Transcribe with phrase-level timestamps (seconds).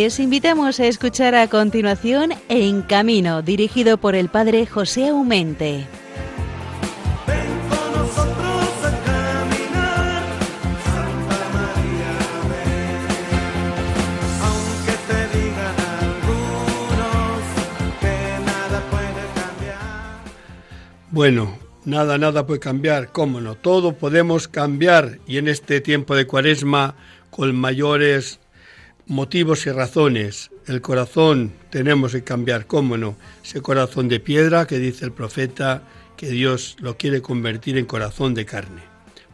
[0.00, 5.88] Les invitamos a escuchar a continuación En Camino, dirigido por el padre José Aumente.
[21.10, 26.28] Bueno, nada, nada puede cambiar, cómo no, todo podemos cambiar y en este tiempo de
[26.28, 26.94] cuaresma
[27.30, 28.38] con mayores
[29.08, 30.50] motivos y razones.
[30.66, 33.16] El corazón tenemos que cambiar, cómo no.
[33.42, 35.82] Ese corazón de piedra que dice el profeta
[36.16, 38.82] que Dios lo quiere convertir en corazón de carne.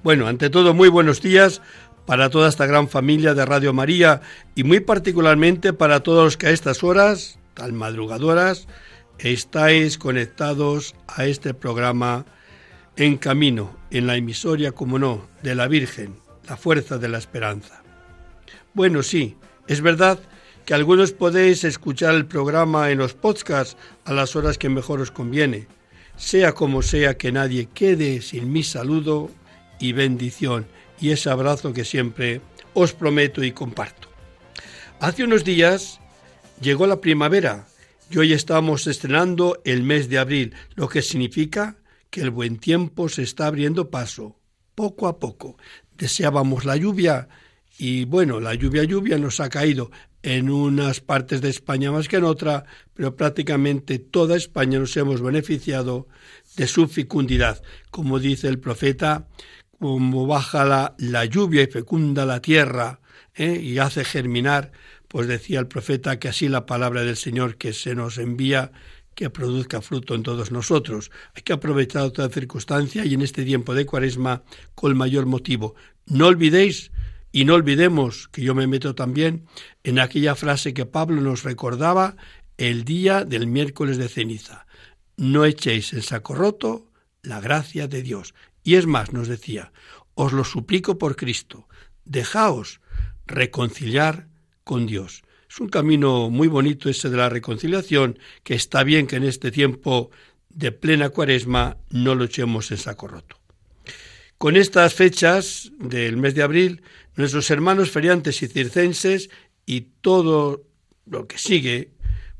[0.02, 1.60] Bueno, ante todo, muy buenos días
[2.06, 4.20] para toda esta gran familia de Radio María
[4.54, 8.68] y muy particularmente para todos los que a estas horas, tan madrugadoras,
[9.18, 12.26] estáis conectados a este programa
[12.96, 17.82] en camino, en la emisoria, como no, de la Virgen, la fuerza de la esperanza.
[18.74, 20.18] Bueno, sí, es verdad
[20.64, 25.10] que algunos podéis escuchar el programa en los podcasts a las horas que mejor os
[25.10, 25.66] conviene.
[26.16, 29.30] Sea como sea que nadie quede sin mi saludo
[29.78, 30.66] y bendición
[31.00, 32.40] y ese abrazo que siempre
[32.72, 34.08] os prometo y comparto.
[35.00, 36.00] Hace unos días
[36.60, 37.66] llegó la primavera
[38.10, 41.76] y hoy estamos estrenando el mes de abril, lo que significa
[42.10, 44.38] que el buen tiempo se está abriendo paso,
[44.74, 45.56] poco a poco.
[45.96, 47.28] Deseábamos la lluvia
[47.78, 49.90] y bueno, la lluvia lluvia nos ha caído
[50.22, 55.20] en unas partes de España más que en otra, pero prácticamente toda España nos hemos
[55.20, 56.08] beneficiado
[56.56, 57.62] de su fecundidad.
[57.90, 59.28] Como dice el profeta,
[59.78, 63.00] como baja la, la lluvia y fecunda la tierra
[63.34, 63.60] ¿eh?
[63.60, 64.72] y hace germinar,
[65.08, 68.72] pues decía el profeta que así la palabra del Señor que se nos envía
[69.14, 71.10] que produzca fruto en todos nosotros.
[71.34, 74.42] Hay que aprovechar toda circunstancia y en este tiempo de cuaresma
[74.74, 75.74] con mayor motivo.
[76.06, 76.90] No olvidéis
[77.34, 79.46] y no olvidemos que yo me meto también
[79.82, 82.14] en aquella frase que Pablo nos recordaba
[82.58, 84.66] el día del miércoles de ceniza.
[85.16, 88.34] No echéis en saco roto la gracia de Dios.
[88.62, 89.72] Y es más, nos decía,
[90.14, 91.66] os lo suplico por Cristo,
[92.04, 92.80] dejaos
[93.26, 94.28] reconciliar
[94.62, 95.24] con Dios.
[95.50, 99.50] Es un camino muy bonito ese de la reconciliación, que está bien que en este
[99.50, 100.12] tiempo
[100.50, 103.43] de plena cuaresma no lo echemos en saco roto.
[104.44, 106.82] Con estas fechas del mes de abril
[107.16, 109.30] Nuestros hermanos feriantes y circenses
[109.64, 110.66] y todo
[111.06, 111.92] lo que sigue,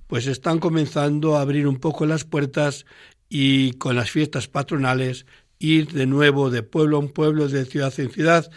[0.06, 2.84] pues están comenzando a abrir un poco las puertas
[3.30, 5.24] y con las fiestas patronales
[5.58, 8.50] ir de nuevo de pueblo en pueblo, de ciudad en ciudad,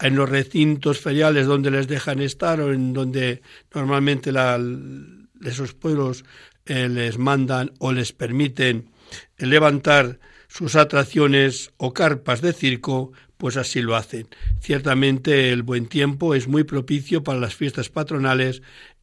[0.00, 3.42] en los recintos feriales donde les dejan estar o en donde
[3.74, 4.32] normalmente
[5.44, 6.24] esos pueblos
[6.64, 8.88] eh, les mandan o les permiten
[9.36, 10.20] levantar
[10.56, 14.28] sus atracciones o carpas de circo, pues así lo hacen.
[14.60, 18.62] Ciertamente el buen tiempo es muy propicio para las fiestas patronales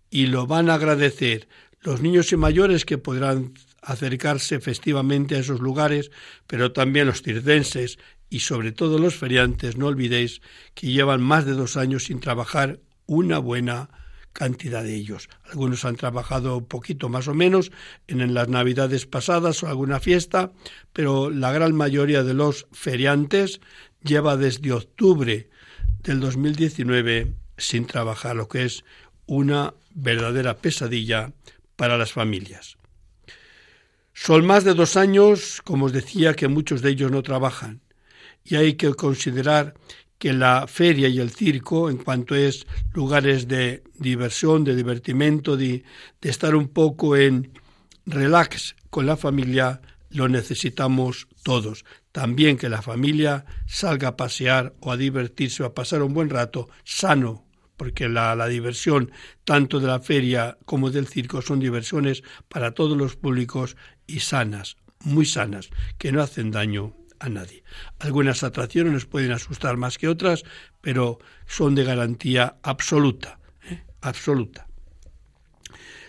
[0.09, 1.49] y lo van a agradecer
[1.81, 6.09] los niños y mayores que podrán acercarse festivamente a esos lugares,
[6.47, 10.41] pero también los circenses y sobre todo los feriantes, no olvidéis
[10.73, 13.89] que llevan más de dos años sin trabajar una buena
[14.33, 15.29] cantidad de ellos.
[15.49, 17.71] Algunos han trabajado un poquito más o menos
[18.07, 20.51] en las navidades pasadas o alguna fiesta,
[20.93, 23.61] pero la gran mayoría de los feriantes
[24.03, 25.49] lleva desde octubre
[26.03, 28.83] del 2019 sin trabajar, lo que es
[29.25, 31.33] una verdadera pesadilla
[31.75, 32.77] para las familias.
[34.13, 37.81] Son más de dos años, como os decía, que muchos de ellos no trabajan
[38.43, 39.75] y hay que considerar
[40.21, 45.83] que la feria y el circo, en cuanto es lugares de diversión, de divertimento, de,
[46.21, 47.51] de estar un poco en
[48.05, 49.81] relax con la familia,
[50.11, 51.85] lo necesitamos todos.
[52.11, 56.29] También que la familia salga a pasear o a divertirse o a pasar un buen
[56.29, 57.43] rato sano,
[57.75, 59.11] porque la, la, diversión
[59.43, 63.75] tanto de la feria como del circo son diversiones para todos los públicos
[64.05, 67.63] y sanas, muy sanas, que no hacen daño a nadie.
[67.99, 70.43] Algunas atracciones nos pueden asustar más que otras,
[70.81, 73.39] pero son de garantía absoluta,
[73.69, 73.83] ¿eh?
[74.01, 74.67] absoluta.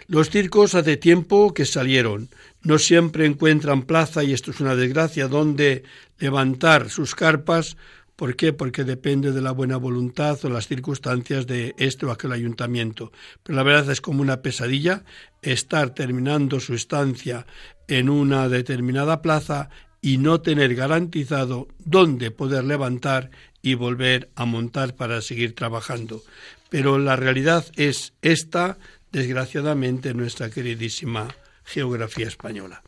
[0.09, 2.29] Los circos hace tiempo que salieron,
[2.63, 5.85] no siempre encuentran plaza y esto es una desgracia donde
[6.19, 7.77] levantar sus carpas.
[8.17, 8.53] ¿Por qué?
[8.53, 13.13] Porque depende de la buena voluntad o las circunstancias de este o aquel ayuntamiento.
[13.43, 15.05] Pero la verdad es como una pesadilla
[15.41, 17.47] estar terminando su estancia
[17.89, 19.71] en una determinada plaza
[20.03, 23.31] y no tener garantizado dónde poder levantar
[23.63, 26.23] y volver a montar para seguir trabajando.
[26.69, 28.79] Pero la realidad es esta,
[29.13, 31.29] desgraciadamente, en nuestra queridísima
[31.65, 32.83] geografía española.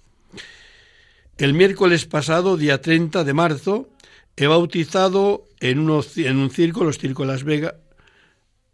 [1.38, 3.88] El miércoles pasado, día 30 de marzo,
[4.36, 7.74] he bautizado en, en un circo, los circos Las Vegas,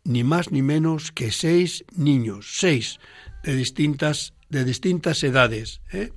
[0.05, 2.99] ni más ni menos que seis niños, seis
[3.43, 5.83] de distintas, de distintas edades.
[5.93, 6.13] ¿eh?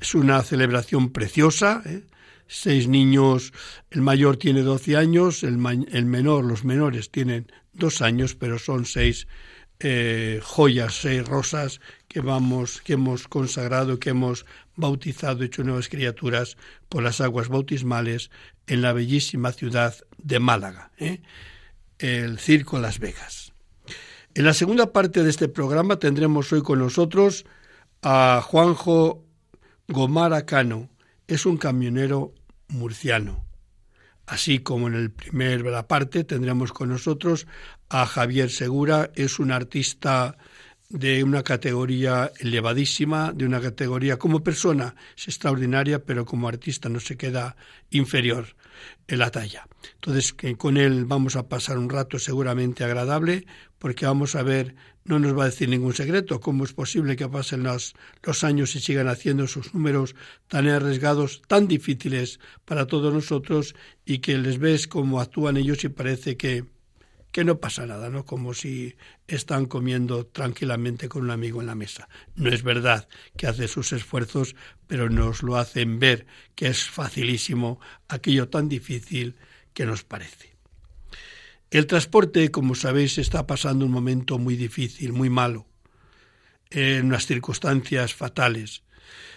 [0.00, 1.82] Es una celebración preciosa.
[1.86, 2.02] ¿eh?
[2.46, 3.52] Seis niños,
[3.90, 5.58] el mayor tiene 12 años, el,
[5.92, 9.28] el, menor, los menores tienen dos años, pero son seis
[9.78, 14.44] eh, joyas, seis rosas que vamos, que hemos consagrado, que hemos
[14.76, 16.56] bautizado, hecho nuevas criaturas
[16.88, 18.30] por las aguas bautismales
[18.66, 21.20] en la bellísima ciudad de Málaga, ¿eh?
[21.98, 23.52] el Circo Las Vegas.
[24.34, 27.46] En la segunda parte de este programa tendremos hoy con nosotros
[28.02, 29.24] a Juanjo
[29.90, 30.88] Gomara Cano.
[31.26, 32.32] Es un camionero
[32.68, 33.44] murciano.
[34.24, 37.48] Así como en el primer la parte tendremos con nosotros
[37.88, 40.38] a Javier Segura, es un artista
[40.88, 47.00] de una categoría elevadísima, de una categoría como persona es extraordinaria, pero como artista no
[47.00, 47.56] se queda
[47.90, 48.54] inferior
[49.08, 49.66] en la talla.
[49.94, 53.44] Entonces, que con él vamos a pasar un rato seguramente agradable,
[53.78, 57.28] porque vamos a ver, no nos va a decir ningún secreto, cómo es posible que
[57.28, 60.14] pasen los, los años y sigan haciendo sus números
[60.48, 63.74] tan arriesgados, tan difíciles para todos nosotros,
[64.04, 66.64] y que les ves cómo actúan ellos y parece que
[67.32, 68.24] que no pasa nada, ¿no?
[68.24, 68.96] Como si
[69.28, 72.08] están comiendo tranquilamente con un amigo en la mesa.
[72.34, 74.56] No es verdad que hace sus esfuerzos,
[74.86, 79.36] pero nos lo hacen ver que es facilísimo aquello tan difícil
[79.74, 80.49] que nos parece.
[81.70, 85.66] El transporte, como sabéis, está pasando un momento muy difícil, muy malo,
[86.70, 88.82] en unas circunstancias fatales.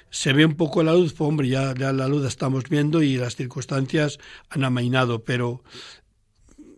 [0.09, 3.17] Se ve un poco la luz, pues, hombre, ya, ya la luz estamos viendo y
[3.17, 4.17] las circunstancias
[4.49, 5.63] han amainado, pero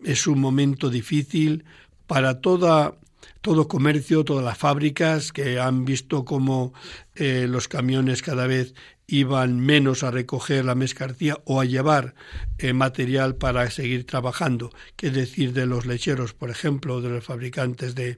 [0.04, 1.64] es un momento difícil
[2.06, 2.98] para toda,
[3.46, 6.74] todo comercio, todas las fábricas que han visto cómo
[7.14, 8.74] eh, los camiones cada vez
[9.06, 12.16] iban menos a recoger la mercancía o a llevar
[12.58, 17.94] eh, material para seguir trabajando, que decir, de los lecheros, por ejemplo, de los fabricantes
[17.94, 18.18] de,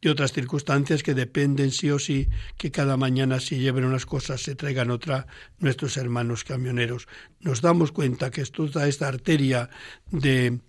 [0.00, 4.42] de otras circunstancias que dependen sí o sí que cada mañana si lleven unas cosas
[4.42, 5.26] se traigan otra
[5.58, 7.08] nuestros hermanos camioneros.
[7.40, 9.70] Nos damos cuenta que toda esta arteria
[10.12, 10.60] de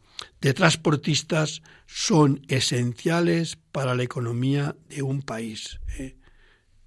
[0.42, 5.80] de transportistas son esenciales para la economía de un país.
[5.98, 6.16] ¿eh?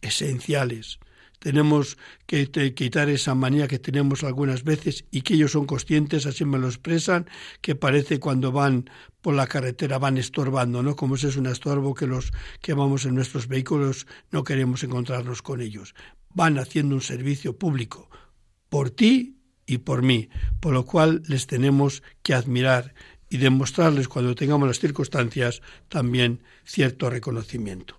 [0.01, 0.99] Esenciales.
[1.43, 6.45] Tenemos que quitar esa manía que tenemos algunas veces y que ellos son conscientes, así
[6.45, 7.27] me lo expresan,
[7.61, 8.89] que parece cuando van
[9.21, 10.95] por la carretera van estorbando, ¿no?
[10.95, 15.43] Como si es un estorbo que los que vamos en nuestros vehículos no queremos encontrarnos
[15.43, 15.97] con ellos.
[16.33, 18.09] Van haciendo un servicio público
[18.69, 20.29] por ti y por mí,
[20.61, 22.95] por lo cual les tenemos que admirar
[23.33, 27.97] y demostrarles cuando tengamos las circunstancias también cierto reconocimiento.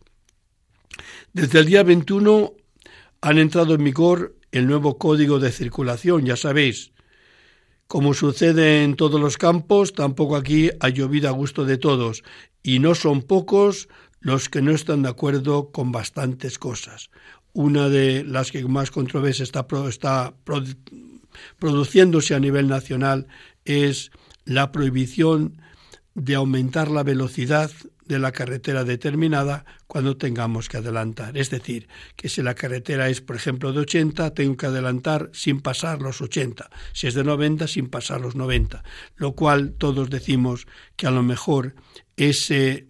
[1.34, 2.54] Desde el día 21
[3.20, 6.92] han entrado en vigor el nuevo código de circulación, ya sabéis.
[7.88, 12.24] Como sucede en todos los campos, tampoco aquí ha llovido a gusto de todos,
[12.62, 13.90] y no son pocos
[14.20, 17.10] los que no están de acuerdo con bastantes cosas.
[17.54, 20.36] Una de las que más controversia está, está
[21.58, 23.26] produciéndose a nivel nacional
[23.66, 24.12] es
[24.46, 25.62] la prohibición
[26.16, 27.72] de aumentar la velocidad
[28.06, 31.38] de la carretera determinada cuando tengamos que adelantar.
[31.38, 35.62] Es decir, que si la carretera es, por ejemplo, de 80, tengo que adelantar sin
[35.62, 36.70] pasar los 80.
[36.92, 38.84] Si es de 90, sin pasar los 90.
[39.16, 41.76] Lo cual todos decimos que a lo mejor
[42.18, 42.88] ese,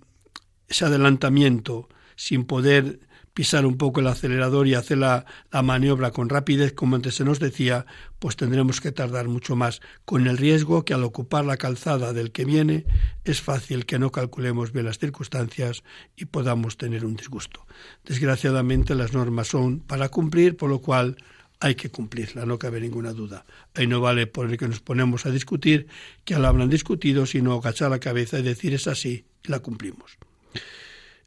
[0.67, 2.99] ese adelantamiento sin poder
[3.33, 5.25] pisar un poco el acelerador y hacer la,
[5.63, 7.85] maniobra con rapidez, como antes se nos decía,
[8.19, 12.31] pues tendremos que tardar mucho más, con el riesgo que al ocupar la calzada del
[12.31, 12.85] que viene
[13.23, 15.83] es fácil que no calculemos bien las circunstancias
[16.15, 17.65] y podamos tener un disgusto.
[18.05, 21.17] Desgraciadamente las normas son para cumplir, por lo cual
[21.59, 23.45] hay que cumplirla, no cabe ninguna duda.
[23.73, 25.87] Ahí no vale por el que nos ponemos a discutir,
[26.25, 30.17] que la habrán discutido, sino agachar la cabeza y decir es así y la cumplimos.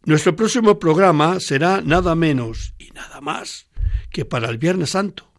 [0.06, 3.66] Nuestro próximo programa será nada menos y nada más
[4.12, 5.32] que para el Viernes Santo.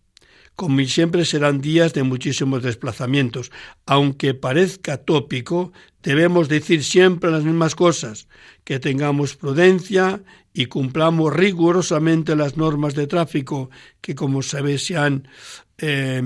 [0.58, 3.50] Como siempre serán días de muchísimos desplazamientos.
[3.86, 5.72] Aunque parezca tópico,
[6.04, 8.28] debemos decir siempre las mismas cosas,
[8.66, 10.22] que tengamos prudencia
[10.54, 13.70] y cumplamos rigurosamente las normas de tráfico
[14.02, 15.30] que, como sabéis, se han
[15.78, 16.22] eh,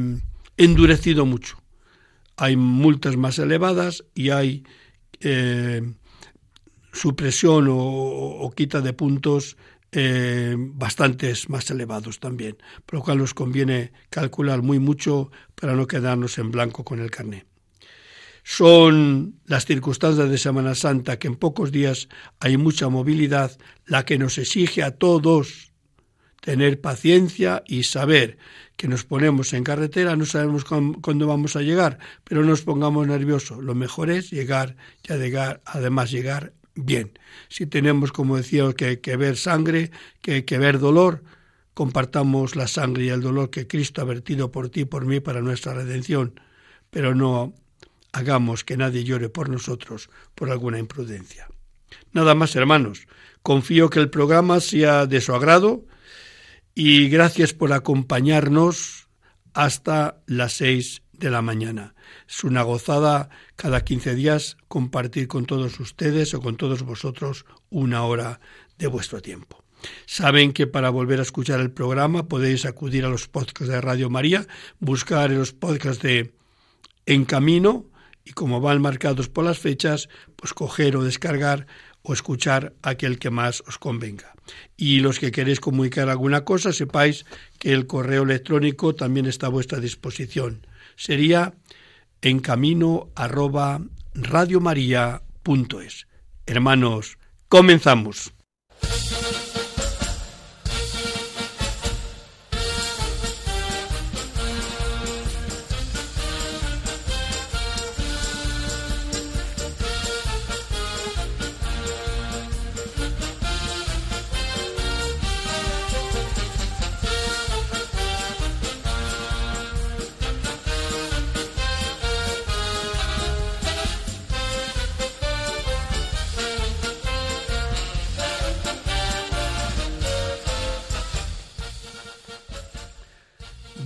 [0.57, 1.61] endurecido mucho.
[2.37, 4.63] Hay multas más elevadas y hay
[5.19, 5.83] eh,
[6.91, 9.57] supresión o, quita de puntos
[9.91, 15.87] eh, bastantes más elevados también, por lo cual nos conviene calcular muy mucho para no
[15.87, 17.45] quedarnos en blanco con el carné.
[18.43, 24.17] Son las circunstancias de Semana Santa que en pocos días hay mucha movilidad la que
[24.17, 25.71] nos exige a todos
[26.41, 28.37] tener paciencia y saber
[28.75, 33.07] que nos ponemos en carretera, no sabemos cuándo vamos a llegar, pero no nos pongamos
[33.07, 33.63] nerviosos.
[33.63, 34.75] Lo mejor es llegar
[35.07, 35.13] y
[35.65, 37.17] además llegar bien.
[37.49, 41.23] Si tenemos, como decía, que, que ver sangre, que, que ver dolor,
[41.73, 45.19] compartamos la sangre y el dolor que Cristo ha vertido por ti y por mí
[45.19, 46.39] para nuestra redención,
[46.89, 47.53] pero no
[48.11, 51.47] hagamos que nadie llore por nosotros por alguna imprudencia.
[52.11, 53.07] Nada más, hermanos.
[53.41, 55.85] Confío que el programa sea de su agrado
[56.75, 59.07] y gracias por acompañarnos
[59.53, 61.95] hasta las seis de la mañana.
[62.27, 68.03] Es una gozada cada quince días compartir con todos ustedes o con todos vosotros una
[68.03, 68.39] hora
[68.77, 69.63] de vuestro tiempo.
[70.05, 74.09] Saben que para volver a escuchar el programa podéis acudir a los podcasts de Radio
[74.09, 74.47] María,
[74.79, 76.33] buscar en los podcasts de
[77.05, 77.85] En Camino
[78.23, 81.65] y como van marcados por las fechas, pues coger o descargar
[82.03, 84.33] o escuchar aquel que más os convenga.
[84.77, 87.25] Y los que queréis comunicar alguna cosa, sepáis
[87.59, 90.65] que el correo electrónico también está a vuestra disposición.
[90.95, 91.53] Sería
[92.21, 93.81] en camino arroba
[94.13, 96.07] radiomaria.es.
[96.45, 98.33] Hermanos, comenzamos.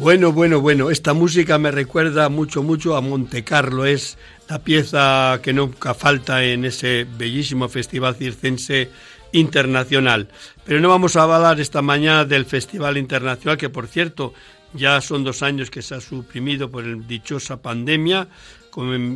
[0.05, 5.39] Bueno, bueno, bueno, esta música me recuerda mucho, mucho a Monte Carlo, es la pieza
[5.41, 8.91] que nunca falta en ese bellísimo festival circense
[9.31, 10.27] internacional.
[10.63, 14.35] Pero no vamos a hablar esta mañana del Festival Internacional, que por cierto
[14.75, 18.27] ya son dos años que se ha suprimido por la dichosa pandemia.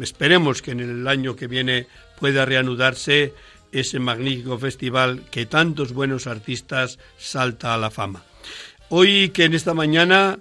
[0.01, 1.85] Esperemos que en el año que viene
[2.19, 3.35] pueda reanudarse
[3.71, 8.23] ese magnífico festival que tantos buenos artistas salta a la fama.
[8.89, 10.39] Hoy que en esta mañana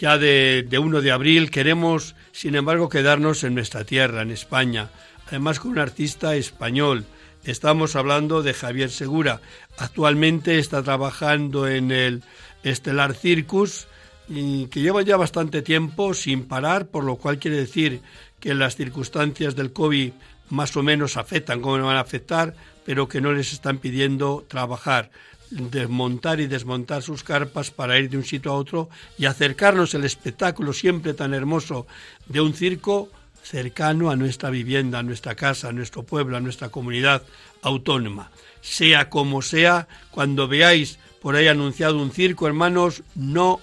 [0.00, 1.50] ya de, de 1 de abril.
[1.50, 4.90] Queremos, sin embargo, quedarnos en nuestra tierra, en España,
[5.28, 7.04] además con un artista español.
[7.44, 9.40] Estamos hablando de Javier Segura.
[9.76, 12.22] Actualmente está trabajando en el
[12.62, 13.86] Estelar Circus,
[14.26, 18.00] que lleva ya bastante tiempo sin parar, por lo cual quiere decir
[18.38, 20.12] que las circunstancias del COVID
[20.48, 22.54] más o menos afectan, como van a afectar,
[22.84, 25.10] pero que no les están pidiendo trabajar
[25.50, 28.88] desmontar y desmontar sus carpas para ir de un sitio a otro
[29.18, 31.86] y acercarnos el espectáculo siempre tan hermoso
[32.26, 33.10] de un circo
[33.42, 37.22] cercano a nuestra vivienda, a nuestra casa, a nuestro pueblo, a nuestra comunidad
[37.62, 38.30] autónoma.
[38.60, 43.60] Sea como sea, cuando veáis por ahí anunciado un circo, hermanos, no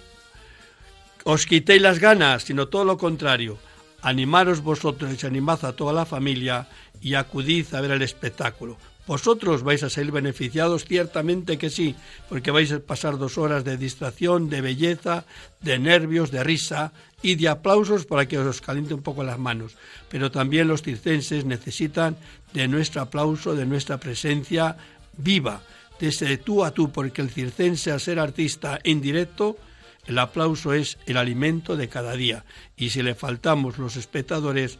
[1.24, 3.58] os quitéis las ganas, sino todo lo contrario.
[4.02, 6.68] Animaros vosotros y animad a toda la familia
[7.02, 8.78] y acudid a ver el espectáculo.
[9.08, 11.96] Vosotros vais a ser beneficiados, ciertamente que sí,
[12.28, 15.24] porque vais a pasar dos horas de distracción, de belleza,
[15.62, 16.92] de nervios, de risa
[17.24, 19.78] y de aplausos para que os caliente un poco las manos.
[20.10, 22.18] Pero también los circenses necesitan
[22.52, 24.76] de nuestro aplauso, de nuestra presencia
[25.16, 25.64] viva,
[26.00, 29.58] desde tú a tú, porque el circense, al ser artista en directo,
[30.06, 32.44] el aplauso es el alimento de cada día.
[32.76, 34.80] Y si le faltamos los espectadores,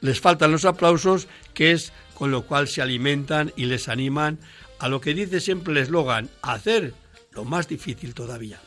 [0.00, 4.38] les faltan los aplausos, que es con lo cual se alimentan y les animan
[4.78, 6.92] a lo que dice siempre el eslogan, hacer
[7.32, 8.58] lo más difícil todavía.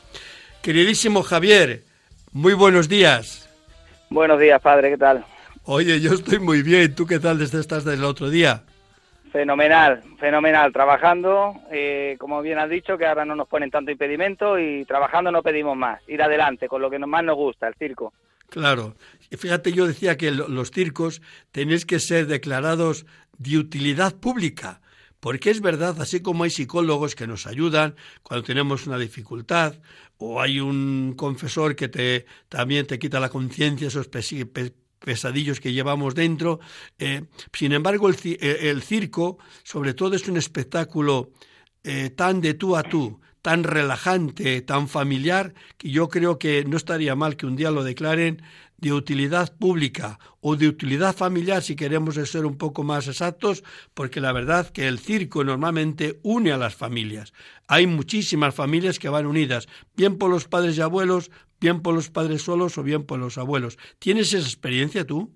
[0.61, 1.83] Queridísimo Javier,
[2.31, 3.49] muy buenos días.
[4.09, 5.25] Buenos días, padre, ¿qué tal?
[5.63, 8.63] Oye, yo estoy muy bien, ¿tú qué tal desde estás del otro día?
[9.31, 14.57] Fenomenal, fenomenal, trabajando, eh, como bien has dicho, que ahora no nos ponen tanto impedimento
[14.57, 18.13] y trabajando no pedimos más, ir adelante con lo que más nos gusta, el circo.
[18.49, 18.95] Claro,
[19.31, 23.05] fíjate, yo decía que los circos tenéis que ser declarados
[23.37, 24.81] de utilidad pública,
[25.19, 29.75] porque es verdad, así como hay psicólogos que nos ayudan cuando tenemos una dificultad,
[30.17, 34.09] o hay un confesor que te, también te quita la conciencia, esos
[34.99, 36.59] pesadillos que llevamos dentro.
[36.97, 41.31] Eh, sin embargo, el, circo, sobre todo, es un espectáculo
[41.83, 46.77] eh, tan de tú a tú, tan relajante, tan familiar, que yo creo que no
[46.77, 48.41] estaría mal que un día lo declaren
[48.77, 54.21] de utilidad pública o de utilidad familiar, si queremos ser un poco más exactos, porque
[54.21, 57.33] la verdad que el circo normalmente une a las familias.
[57.67, 62.09] Hay muchísimas familias que van unidas, bien por los padres y abuelos, bien por los
[62.09, 63.77] padres solos o bien por los abuelos.
[63.99, 65.33] ¿Tienes esa experiencia tú?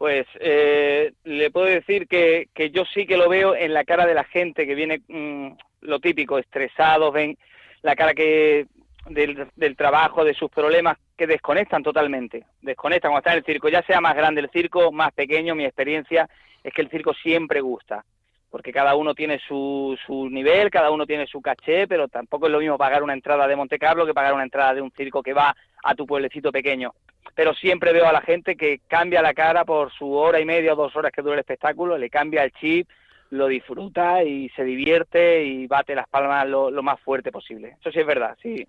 [0.00, 4.06] Pues eh, le puedo decir que, que, yo sí que lo veo en la cara
[4.06, 5.48] de la gente que viene mm,
[5.82, 7.36] lo típico, estresados, ven
[7.82, 8.64] la cara que
[9.10, 13.68] del, del, trabajo, de sus problemas, que desconectan totalmente, desconectan cuando están en el circo,
[13.68, 16.30] ya sea más grande el circo, más pequeño, mi experiencia
[16.64, 18.02] es que el circo siempre gusta,
[18.48, 22.52] porque cada uno tiene su, su nivel, cada uno tiene su caché, pero tampoco es
[22.52, 25.22] lo mismo pagar una entrada de Monte Carlo que pagar una entrada de un circo
[25.22, 25.54] que va
[25.84, 26.94] a tu pueblecito pequeño.
[27.40, 30.74] Pero siempre veo a la gente que cambia la cara por su hora y media
[30.74, 32.86] o dos horas que dura el espectáculo, le cambia el chip,
[33.30, 37.78] lo disfruta y se divierte y bate las palmas lo, más fuerte posible.
[37.80, 38.66] Eso sí es verdad, sí.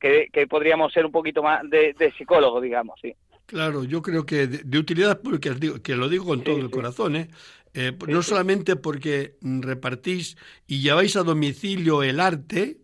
[0.00, 3.14] Que, podríamos ser un poquito más de, psicólogo, digamos, sí.
[3.44, 5.50] Claro, yo creo que de, utilidad porque
[5.82, 7.28] que lo digo con todo el corazón, ¿eh?
[7.74, 12.78] Eh, no solamente porque repartís y lleváis a domicilio el arte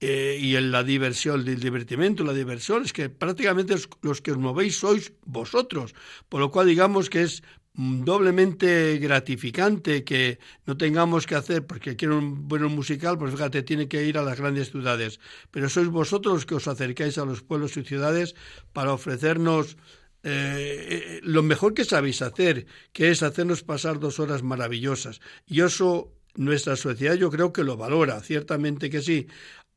[0.00, 4.78] eh, y la diversión, el divertimento, la diversión, es que prácticamente los que os movéis
[4.78, 5.94] sois vosotros,
[6.28, 7.42] por lo cual digamos que es
[7.76, 13.86] doblemente gratificante que no tengamos que hacer, porque quiero un buen musical, pues fíjate, tiene
[13.88, 17.42] que ir a las grandes ciudades, pero sois vosotros los que os acercáis a los
[17.42, 18.34] pueblos y ciudades
[18.72, 19.76] para ofrecernos
[20.22, 25.20] eh, lo mejor que sabéis hacer, que es hacernos pasar dos horas maravillosas.
[25.46, 29.28] Y eso nuestra sociedad yo creo que lo valora, ciertamente que sí.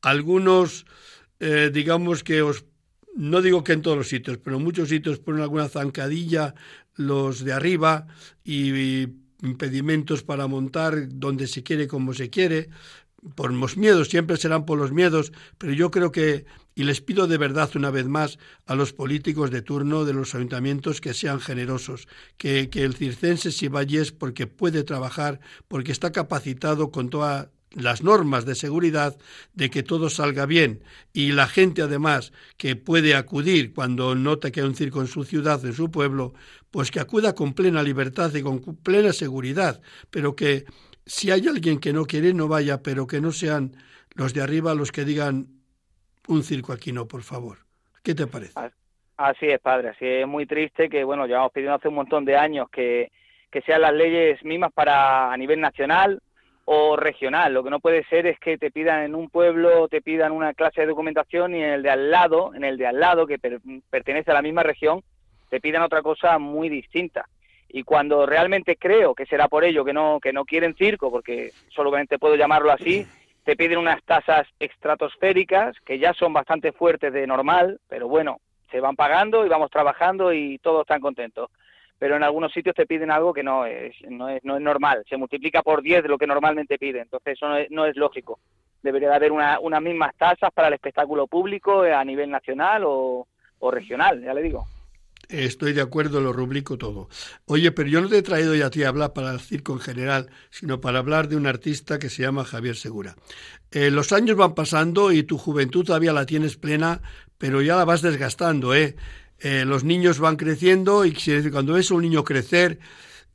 [0.02, 0.86] Algunos,
[1.40, 2.64] eh, digamos que os,
[3.16, 6.54] no digo que en todos los sitios, pero en muchos sitios ponen alguna zancadilla
[6.94, 8.06] los de arriba
[8.44, 9.08] y
[9.42, 12.68] impedimentos para montar donde se quiere, como se quiere,
[13.34, 17.26] por los miedos, siempre serán por los miedos, pero yo creo que y les pido
[17.26, 21.40] de verdad una vez más a los políticos de turno de los ayuntamientos que sean
[21.40, 27.48] generosos, que, el circense si va es porque puede trabajar, porque está capacitado con todas
[27.72, 29.16] las normas de seguridad
[29.54, 34.60] de que todo salga bien y la gente además que puede acudir cuando nota que
[34.60, 36.34] hay un circo en su ciudad, en su pueblo,
[36.70, 39.80] pues que acuda con plena libertad y con plena seguridad,
[40.10, 40.64] pero que
[41.06, 43.72] si hay alguien que no quiere no vaya, pero que no sean
[44.14, 45.46] los de arriba los que digan
[46.28, 47.58] un circo aquí no, por favor.
[48.02, 48.54] ¿Qué te parece?
[49.16, 49.90] Así es, padre.
[49.90, 53.10] Así es muy triste que, bueno, llevamos pidiendo hace un montón de años que,
[53.50, 56.20] que sean las leyes mismas para a nivel nacional
[56.72, 57.52] o regional.
[57.52, 60.54] Lo que no puede ser es que te pidan en un pueblo, te pidan una
[60.54, 63.40] clase de documentación y en el de al lado, en el de al lado, que
[63.90, 65.02] pertenece a la misma región,
[65.48, 67.26] te pidan otra cosa muy distinta.
[67.68, 71.50] Y cuando realmente creo que será por ello que no, que no quieren circo, porque
[71.70, 73.04] solamente puedo llamarlo así,
[73.44, 78.38] te piden unas tasas estratosféricas que ya son bastante fuertes de normal, pero bueno,
[78.70, 81.50] se van pagando y vamos trabajando y todos están contentos.
[82.00, 85.04] Pero en algunos sitios te piden algo que no es, no es, no es normal,
[85.06, 88.40] se multiplica por 10 de lo que normalmente piden, entonces eso no es, lógico.
[88.82, 93.70] Debería haber una, unas mismas tasas para el espectáculo público a nivel nacional o, o
[93.70, 94.64] regional, ya le digo.
[95.28, 97.10] Estoy de acuerdo, lo rubrico todo.
[97.44, 99.74] Oye, pero yo no te he traído ya a ti a hablar para el circo
[99.74, 103.14] en general, sino para hablar de un artista que se llama Javier Segura.
[103.70, 107.02] Eh, los años van pasando y tu juventud todavía la tienes plena,
[107.38, 108.96] pero ya la vas desgastando, ¿eh?
[109.40, 111.14] Eh los niños van creciendo y
[111.50, 112.78] cuando ves a un niño crecer,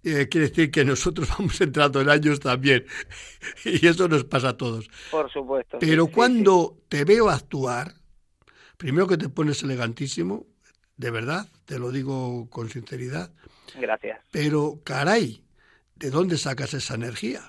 [0.04, 2.86] eh, quiere decir que nosotros vamos entrando en años también.
[3.66, 4.88] y eso nos pasa a todos.
[5.10, 5.80] Por supuesto.
[5.80, 7.94] Pero cuando te veo actuar,
[8.78, 10.46] primero que te pones elegantísimo,
[10.98, 13.32] de verdad, te lo digo con sinceridad.
[13.76, 14.22] Gracias.
[14.32, 15.44] Pero, caray,
[15.96, 17.42] ¿de dónde sacas esa energía?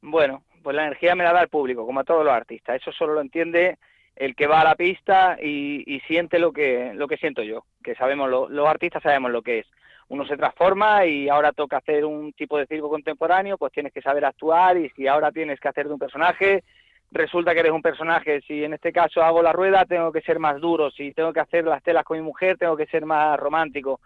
[0.00, 2.80] Bueno, pues la energía me la da el público, como a todos los artistas.
[2.80, 3.78] Eso solo lo entiende
[4.16, 7.94] el que va a la pista y, siente lo que, lo que siento yo, que
[7.94, 9.66] sabemos, los artistas sabemos lo que es.
[10.08, 14.02] Uno se transforma y ahora toca hacer un tipo de circo contemporáneo, pues tienes que
[14.02, 16.62] saber actuar y si ahora tienes que hacer de un personaje,
[17.10, 18.42] resulta que eres un personaje.
[18.46, 20.90] Si en este caso hago la rueda, tengo que ser más duro.
[20.90, 24.00] Si tengo que hacer las telas con mi mujer, tengo que ser más romántico.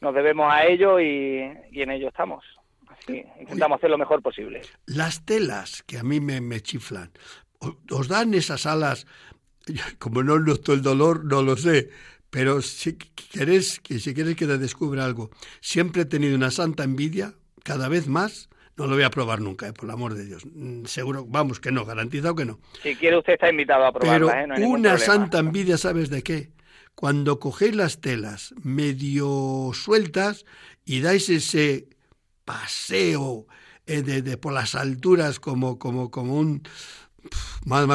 [0.00, 1.40] Nos debemos a ello y,
[1.72, 2.44] en ello estamos.
[2.88, 4.62] Así, intentamos hacer lo mejor posible.
[4.86, 7.10] Las telas que a mí me, chiflan,
[7.90, 9.06] ¿os dan esas alas?
[9.98, 11.90] Como no noto el dolor, no lo sé,
[12.30, 16.84] pero si quieres que si quieres que te descubra algo, siempre he tenido una santa
[16.84, 20.24] envidia, cada vez más, no lo voy a probar nunca, eh, por el amor de
[20.24, 20.44] Dios.
[20.46, 22.58] Mm, seguro, vamos, que no, garantizado que no.
[22.82, 24.66] Si quiere usted está invitado a probarla, Pero ¿eh?
[24.66, 26.50] una santa envidia, ¿sabes de qué?
[26.94, 30.44] Cuando cogéis las telas medio sueltas
[30.84, 31.88] y dais ese
[32.44, 33.46] paseo
[33.86, 36.62] eh, de, por las alturas como, como, como un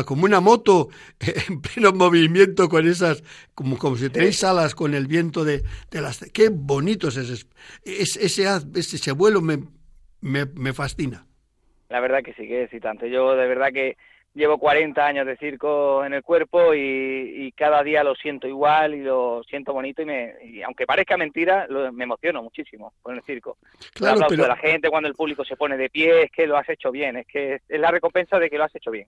[0.06, 5.08] como una moto en pleno movimiento con esas, como, como si tenéis alas con el
[5.08, 6.20] viento de, de las...
[6.32, 7.46] Qué bonito es ese,
[7.84, 9.60] ese, ese, ese vuelo, me,
[10.22, 11.26] me, me fascina.
[11.90, 13.10] La verdad que sí, que es excitante.
[13.10, 13.98] Yo de verdad que
[14.38, 19.02] llevo 40 años de circo en el cuerpo y, cada día lo siento igual y
[19.02, 23.58] lo siento bonito y, me, aunque parezca mentira, me emociono muchísimo con el circo.
[23.94, 24.44] Claro, pero...
[24.44, 26.92] de la gente cuando el público se pone de pie, es que lo has hecho
[26.92, 29.08] bien, es que es la recompensa de que lo has hecho bien.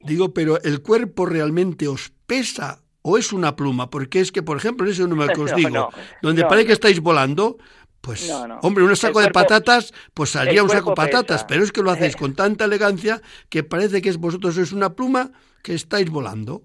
[0.00, 3.90] Digo, pero ¿el cuerpo realmente os pesa o es una pluma?
[3.90, 7.00] Porque es que, por ejemplo, en ese número que os digo, donde parece que estáis
[7.00, 7.58] volando,
[8.04, 11.82] Pues, hombre, un saco de patatas, pues salía un saco de patatas, pero es que
[11.82, 15.30] lo hacéis con tanta elegancia que parece que es vosotros sois una pluma
[15.62, 16.60] que estáis volando.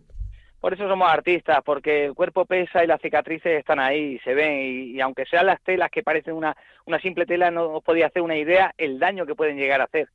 [0.59, 4.59] Por eso somos artistas, porque el cuerpo pesa y las cicatrices están ahí, se ven,
[4.93, 8.21] y, aunque sean las telas que parecen una, una simple tela, no os podía hacer
[8.21, 10.09] una idea el daño que pueden llegar a hacer.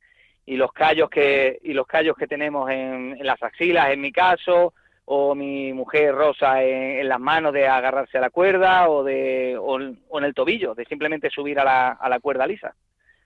[0.45, 4.75] Y los callos que, y los callos que tenemos en las axilas, en mi caso,
[5.05, 9.79] o mi mujer rosa en, las manos de agarrarse a la cuerda o, de, o,
[9.79, 12.75] en el tobillo, de simplemente subir a la, a la cuerda lisa.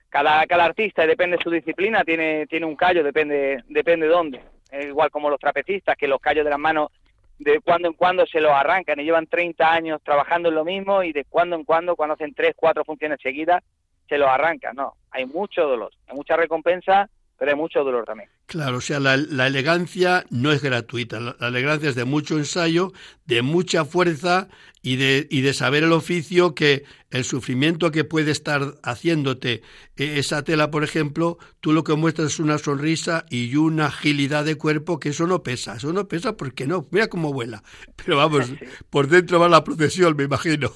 [0.09, 4.41] Cada, cada artista, depende de su disciplina, tiene, tiene un callo, depende, depende de dónde.
[4.81, 6.89] igual como los trapecistas, que los callos de las manos
[7.37, 11.03] de cuando en cuando se los arrancan y llevan 30 años trabajando en lo mismo
[11.03, 13.63] y de cuando en cuando, cuando hacen tres, cuatro funciones seguidas,
[14.09, 14.75] se los arrancan.
[14.75, 17.09] No, hay mucho dolor, hay mucha recompensa
[17.39, 18.29] pero hay mucho dolor también.
[18.45, 22.91] Claro, o sea, la, elegancia no es gratuita, la, elegancia es de mucho ensayo,
[23.25, 24.49] de mucha fuerza
[24.81, 29.61] y de, y de saber el oficio que el sufrimiento que puede estar haciéndote
[29.95, 34.43] e, esa tela, por ejemplo, tú lo que muestras es una sonrisa y una agilidad
[34.43, 37.63] de cuerpo que eso no pesa, eso no pesa porque no, mira cómo vuela,
[37.95, 38.51] pero vamos,
[38.89, 40.71] por dentro va la procesión, me imagino.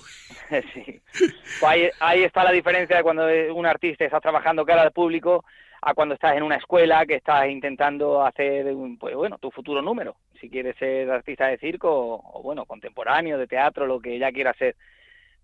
[0.73, 1.28] Sí.
[1.60, 3.23] Pues ahí, ahí está la diferencia de cuando
[3.54, 5.45] un artista está trabajando cara al público
[5.86, 10.15] a cuando estás en una escuela que estás intentando hacer, pues bueno, tu futuro número,
[10.39, 14.56] si quieres ser artista de circo o, bueno, contemporáneo, de teatro, lo que ya quieras
[14.58, 14.76] ser.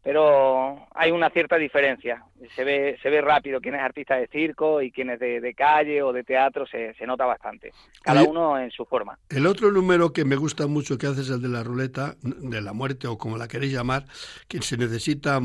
[0.02, 2.24] Pero hay una cierta diferencia,
[2.56, 6.02] se ve, se ve rápido quién es artista de circo y quién es de, calle
[6.02, 9.20] o de teatro, se, se, nota bastante, cada uno en su forma.
[9.30, 12.62] El otro número que me gusta mucho que haces es el de la ruleta, de
[12.62, 14.06] la muerte o como la queréis llamar,
[14.48, 15.42] que se necesita,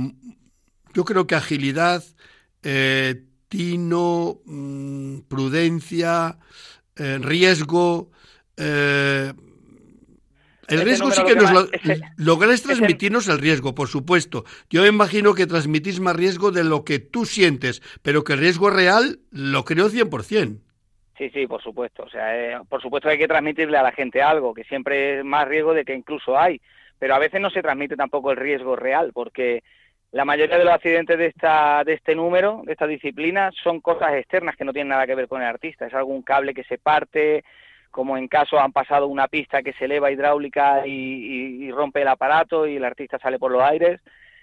[0.95, 2.05] yo creo que agilidad,
[2.63, 6.39] eh, tino, mm, prudencia,
[6.97, 8.11] eh, riesgo.
[8.57, 9.33] Eh,
[10.69, 11.67] el riesgo sí que nos lo,
[12.17, 14.45] lográis transmitirnos el riesgo, por supuesto.
[14.71, 18.39] Yo me imagino que transmitís más riesgo de lo que tú sientes, pero que el
[18.39, 20.61] riesgo real lo creo 100%.
[21.17, 22.03] Sí, sí, por supuesto.
[22.05, 25.25] O sea, eh, por supuesto hay que transmitirle a la gente algo, que siempre es
[25.25, 26.61] más riesgo de que incluso hay,
[26.99, 29.63] pero a veces no se transmite tampoco el riesgo real, porque
[30.15, 34.15] la mayoría de los accidentes de, esta, de este número, de esta disciplina, son cosas
[34.15, 35.89] externas que no tienen nada que ver con el artista.
[35.89, 37.43] Es algún cable que se parte,
[37.91, 42.65] como en caso han pasado una pista que se eleva hidráulica y, rompe el aparato
[42.65, 44.01] y el artista sale por los aires.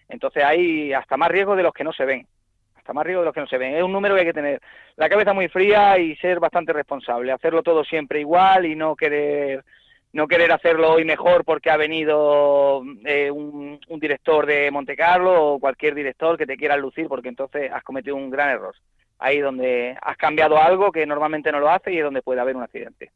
[0.10, 2.28] Entonces hay hasta más riesgo de los que no se ven.
[2.76, 3.74] Hasta más riesgo de los que no se ven.
[3.74, 4.62] Es un número que hay que tener
[4.98, 7.32] la cabeza muy fría y ser bastante responsable.
[7.32, 9.64] Hacerlo todo siempre igual y no querer
[10.14, 15.60] no querer hacerlo hoy mejor porque ha venido eh, un, director de Monte Carlo o
[15.60, 18.76] cualquier director que te quiera lucir, porque entonces has cometido un gran error.
[19.20, 22.56] Ahí donde has cambiado algo que normalmente no lo hace y es donde puede haber
[22.56, 23.12] un accidente.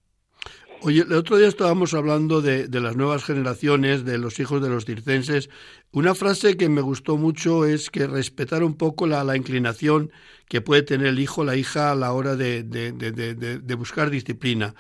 [0.82, 4.86] Oye, el otro día estábamos hablando de, las nuevas generaciones, de los hijos de los
[4.86, 5.50] circenses.
[5.92, 10.12] Una frase que me gustó mucho es que respetar un poco la, inclinación
[10.48, 14.76] que puede tener el hijo o la hija a la hora de buscar disciplina.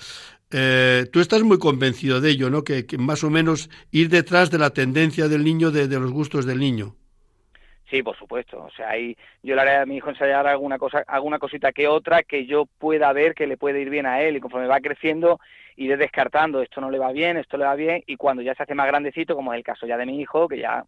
[0.51, 2.63] Eh, tú estás muy convencido de ello, ¿no?
[2.63, 6.59] Que, más o menos ir detrás de la tendencia del niño, de, los gustos del
[6.59, 6.95] niño.
[7.89, 8.63] Sí, por supuesto.
[8.63, 11.87] O sea, ahí yo le haré a mi hijo ensayar alguna cosa, alguna cosita que
[11.87, 14.79] otra que yo pueda ver que le puede ir bien a él y conforme va
[14.79, 15.39] creciendo
[15.77, 18.63] iré descartando esto no le va bien, esto le va bien y cuando ya se
[18.63, 20.85] hace más grandecito, como es el caso ya de mi hijo, que ya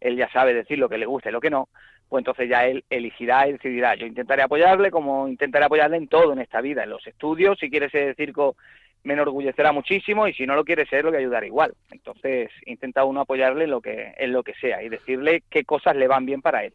[0.00, 1.68] él ya sabe decir lo que le gusta y lo que no,
[2.08, 3.94] pues entonces ya él elegirá y decidirá.
[3.96, 7.68] Yo intentaré apoyarle como intentaré apoyarle en todo en esta vida, en los estudios, si
[7.68, 8.56] quiere ser circo
[9.04, 11.74] me enorgullecerá muchísimo y si no lo quiere ser, lo voy a ayudar igual.
[11.90, 15.94] Entonces, intenta uno apoyarle en lo que, en lo que sea y decirle qué cosas
[15.96, 16.74] le van bien para él.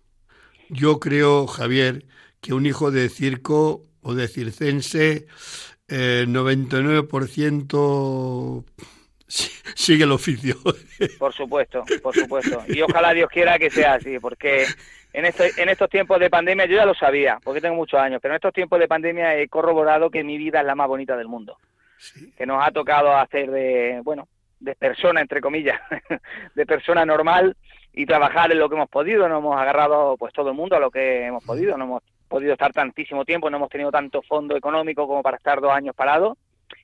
[0.70, 2.06] Yo creo, Javier,
[2.42, 5.28] que un hijo de circo o de circense,
[5.88, 8.66] eh, 99%
[9.28, 10.56] sigue el oficio.
[11.20, 12.64] Por supuesto, por supuesto.
[12.68, 14.66] Y ojalá Dios quiera que sea así, porque
[15.12, 18.34] en, en estos tiempos de pandemia, yo ya lo sabía, porque tengo muchos años, pero
[18.34, 21.28] en estos tiempos de pandemia he corroborado que mi vida es la más bonita del
[21.28, 21.58] mundo
[22.38, 24.28] que nos ha tocado hacer de, bueno,
[24.60, 25.80] de persona, entre comillas,
[26.56, 27.56] de persona normal
[27.94, 29.28] y trabajar en lo que hemos podido.
[29.28, 31.78] Nos hemos agarrado, pues todo el mundo, a lo que hemos podido.
[31.78, 35.62] No hemos podido estar tantísimo tiempo, no hemos tenido tanto fondo económico como para estar
[35.62, 36.38] dos años parados.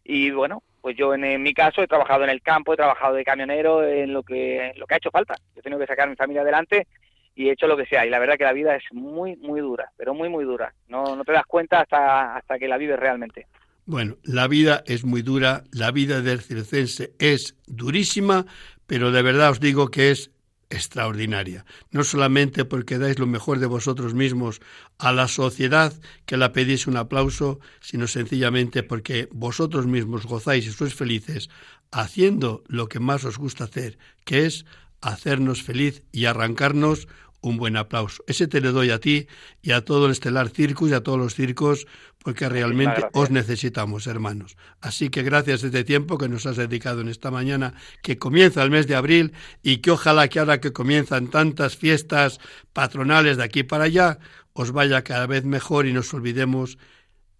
[0.03, 3.23] Y bueno, pues yo en, mi caso he trabajado en el campo, he trabajado de
[3.23, 5.35] camionero en lo que, lo que ha hecho falta.
[5.55, 6.87] Yo he tenido que sacar a mi familia adelante
[7.33, 8.05] y he hecho lo que sea.
[8.05, 10.73] Y la verdad que la vida es muy, muy dura, pero muy, muy dura.
[10.87, 13.47] No, no te das cuenta hasta, hasta que la vives realmente.
[13.89, 18.45] Bueno, la vida es muy dura, la vida del circense es durísima,
[18.85, 20.29] pero de verdad os digo que es
[20.69, 24.61] extraordinaria, no solamente porque dais lo mejor de vosotros mismos
[24.99, 25.91] a la sociedad
[26.27, 31.49] que la pedís un aplauso, sino sencillamente porque vosotros mismos gozáis y sois felices
[31.89, 34.67] haciendo lo que más os gusta hacer, que es
[35.01, 37.07] hacernos feliz y arrancarnos
[37.41, 38.23] un buen aplauso.
[38.27, 39.27] Ese te le doy a ti
[39.61, 41.87] y a todo el Estelar Circus y a todos los circos,
[42.23, 44.57] porque realmente os necesitamos, hermanos.
[44.81, 47.73] Así que gracias este tiempo que nos has dedicado en esta mañana,
[48.03, 52.39] que comienza el mes de abril y que ojalá que ahora que comienzan tantas fiestas
[52.73, 54.19] patronales de aquí para allá,
[54.53, 56.77] os vaya cada vez mejor y nos olvidemos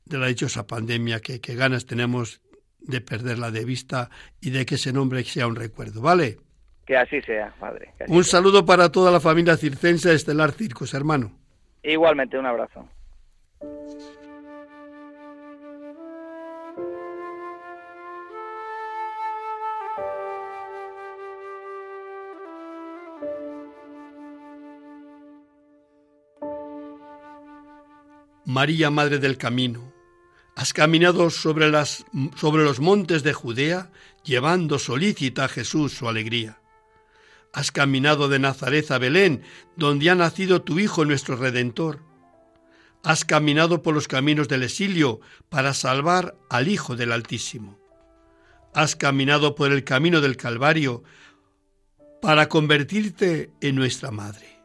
[0.06, 2.42] de la dichosa pandemia que, que ganas tenemos
[2.80, 4.10] de perderla de vista
[4.40, 6.40] y de que ese nombre sea un recuerdo, ¿vale?
[6.90, 7.94] Que así sea, padre.
[8.08, 11.32] un saludo para toda la familia circense de Estelar Circos, hermano.
[11.84, 12.90] Igualmente, un abrazo.
[28.46, 29.94] María, Madre del Camino,
[30.56, 32.04] has caminado sobre, las,
[32.36, 33.92] sobre los montes de Judea,
[34.24, 36.59] llevando solícita a Jesús su alegría.
[37.54, 39.42] Has caminado de Nazaret a Belén,
[39.76, 42.02] donde ha nacido tu Hijo nuestro Redentor.
[43.04, 47.80] Has caminado por los caminos del exilio para salvar al Hijo del Altísimo.
[48.74, 51.04] Has caminado por el camino del Calvario
[52.22, 54.62] para convertirte en nuestra Madre.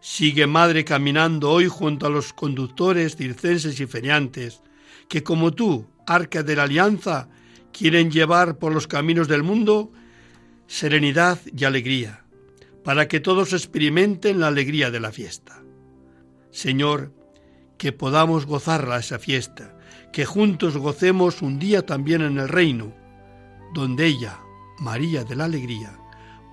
[0.00, 4.62] Sigue Madre caminando hoy junto a los conductores circenses y feriantes,
[5.08, 7.28] que como tú, arca de la alianza,
[7.72, 9.92] quieren llevar por los caminos del mundo
[10.74, 12.24] serenidad y alegría,
[12.82, 15.62] para que todos experimenten la alegría de la fiesta.
[16.50, 17.12] Señor,
[17.78, 19.78] que podamos gozarla esa fiesta,
[20.12, 22.92] que juntos gocemos un día también en el reino,
[23.72, 24.40] donde ella,
[24.80, 25.96] María de la Alegría,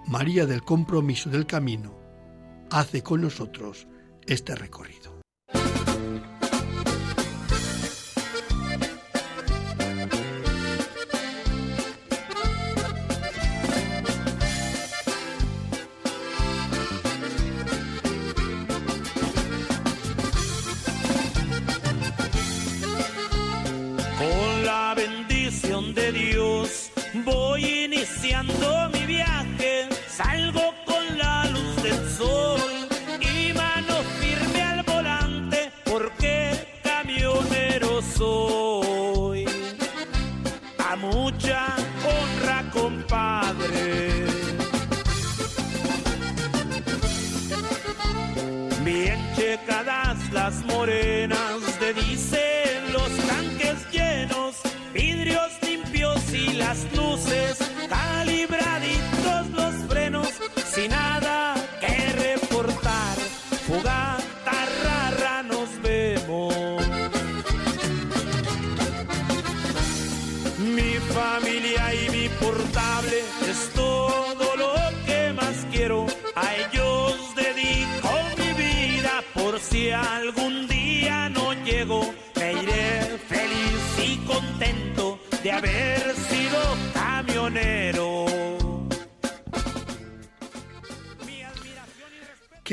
[0.05, 1.97] María del compromiso del camino,
[2.69, 3.87] hace con nosotros
[4.27, 5.00] este recorrido.
[25.93, 26.91] de Dios.
[27.25, 28.90] Voy iniciando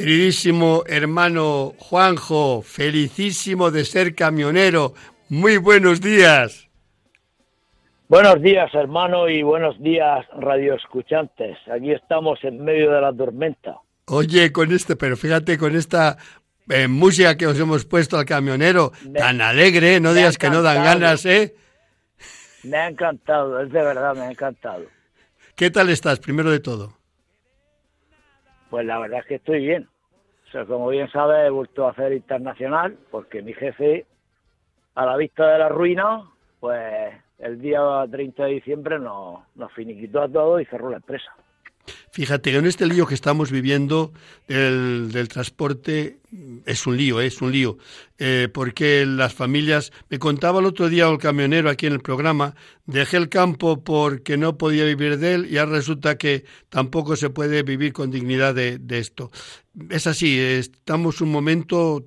[0.09, 4.95] Queridísimo hermano Juanjo, felicísimo de ser camionero.
[5.29, 6.71] Muy buenos días.
[8.09, 11.59] Buenos días, hermano, y buenos días, radioescuchantes.
[11.71, 13.77] Aquí estamos en medio de la tormenta.
[14.07, 16.17] Oye, con este, pero fíjate, con esta
[16.71, 20.85] eh, música que os hemos puesto al camionero, tan alegre, no digas que no dan
[20.85, 21.55] ganas, ¿eh?
[22.65, 24.87] Me ha encantado, es de verdad, me ha encantado.
[25.55, 26.97] ¿Qué tal estás, primero de todo?
[28.71, 29.87] Pues la verdad es que estoy bien.
[30.67, 34.07] Como bien sabes, he vuelto a hacer internacional porque mi jefe,
[34.95, 36.23] a la vista de la ruina,
[36.59, 37.81] pues el día
[38.11, 41.35] 30 de diciembre nos finiquitó a todos y cerró la empresa.
[42.13, 44.13] Fíjate que en este lío que estamos viviendo
[44.47, 46.19] del, del transporte
[46.67, 47.79] es un lío, es un lío,
[48.19, 52.55] eh, porque las familias, me contaba el otro día el camionero aquí en el programa,
[52.87, 57.31] dejé el campo porque no podía vivir de él y ahora resulta que tampoco se
[57.31, 59.31] puede vivir con dignidad de, de esto.
[59.91, 62.05] Es así, estamos un momento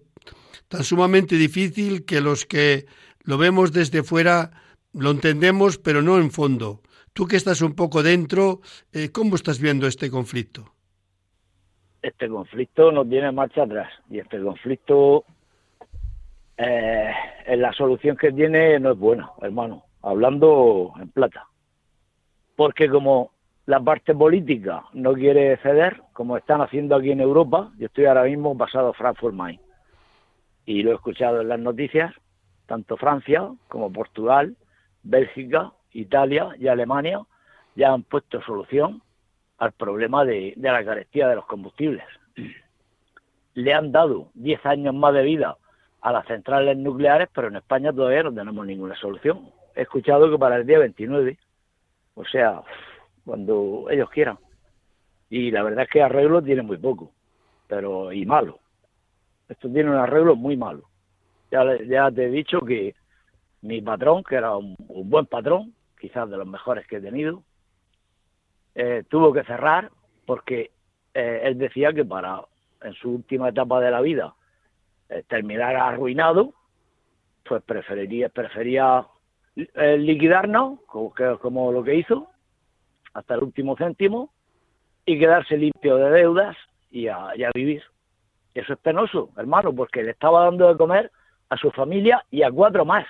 [0.68, 2.86] tan sumamente difícil que los que
[3.24, 4.52] lo vemos desde fuera
[4.94, 6.82] lo entendemos, pero no en fondo.
[7.14, 8.62] Tú que estás un poco dentro,
[8.94, 10.72] eh, ¿cómo estás viendo este conflicto?
[12.02, 15.26] Este conflicto no tiene marcha atrás y este conflicto,
[16.58, 17.12] eh,
[17.46, 21.48] en la solución que tiene no es buena, hermano, hablando en plata.
[22.56, 23.32] Porque como
[23.66, 28.24] la parte política no quiere ceder, como están haciendo aquí en Europa, yo estoy ahora
[28.24, 29.60] mismo pasado Frankfurt Main
[30.66, 32.14] y lo he escuchado en las noticias,
[32.68, 34.56] tanto Francia como Portugal,
[35.04, 37.22] Bélgica Italia y Alemania
[37.76, 39.02] ya han puesto solución
[39.58, 42.04] al problema de, la carestía de los combustibles.
[43.54, 45.58] le han dado 10 años más de vida
[46.02, 49.52] a las centrales nucleares, pero en España todavía no tenemos ninguna solución.
[49.76, 51.38] He escuchado que para el día 29,
[52.16, 52.62] o sea,
[53.24, 54.38] cuando ellos quieran.
[55.30, 57.12] Y la verdad es que arreglo tiene muy poco,
[57.68, 58.60] pero y malo.
[59.48, 60.90] Esto tiene un arreglo muy malo.
[61.52, 62.96] Ya, ya te he dicho que
[63.62, 67.44] mi patrón, que era un, buen patrón, quizás de los mejores que he tenido,
[68.74, 69.92] eh, tuvo que cerrar
[70.26, 70.72] porque
[71.14, 72.42] eh, él decía que para
[72.82, 74.34] en su última etapa de la vida
[75.10, 76.54] eh, terminar arruinado,
[77.48, 79.06] pues preferiría, prefería
[79.56, 82.30] eh, liquidarnos, como, como lo que hizo,
[83.14, 84.34] hasta el último céntimo,
[85.06, 86.58] y quedarse limpio de deudas
[86.90, 87.84] y y a vivir.
[88.54, 91.12] Eso es penoso, hermano, porque le estaba dando de comer
[91.50, 93.06] a su familia y a cuatro más.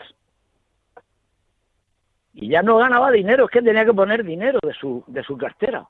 [2.33, 5.37] Y ya no ganaba dinero, es que tenía que poner dinero de su, de su
[5.37, 5.85] cartera.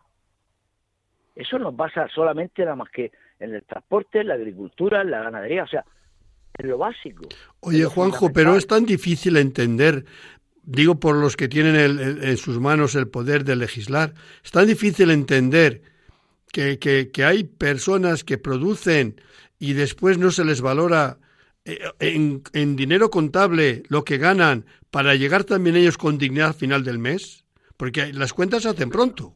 [1.36, 5.24] Eso no pasa solamente nada más que en el transporte, en la agricultura, en la
[5.24, 5.86] ganadería, o sea,
[6.58, 7.24] en lo básico.
[7.62, 10.06] Oye, Juanjo, pero es tan difícil entender,
[10.64, 15.10] digo por los que tienen en sus manos el poder de legislar, es tan difícil
[15.12, 15.82] entender
[16.52, 19.22] que, que, hay personas que producen
[19.58, 21.18] y después no se les valora
[21.64, 26.54] eh, en, en, dinero contable lo que ganan para llegar también ellos con dignidad al
[26.54, 27.46] final del mes?
[27.78, 29.34] Porque las cuentas se hacen pronto.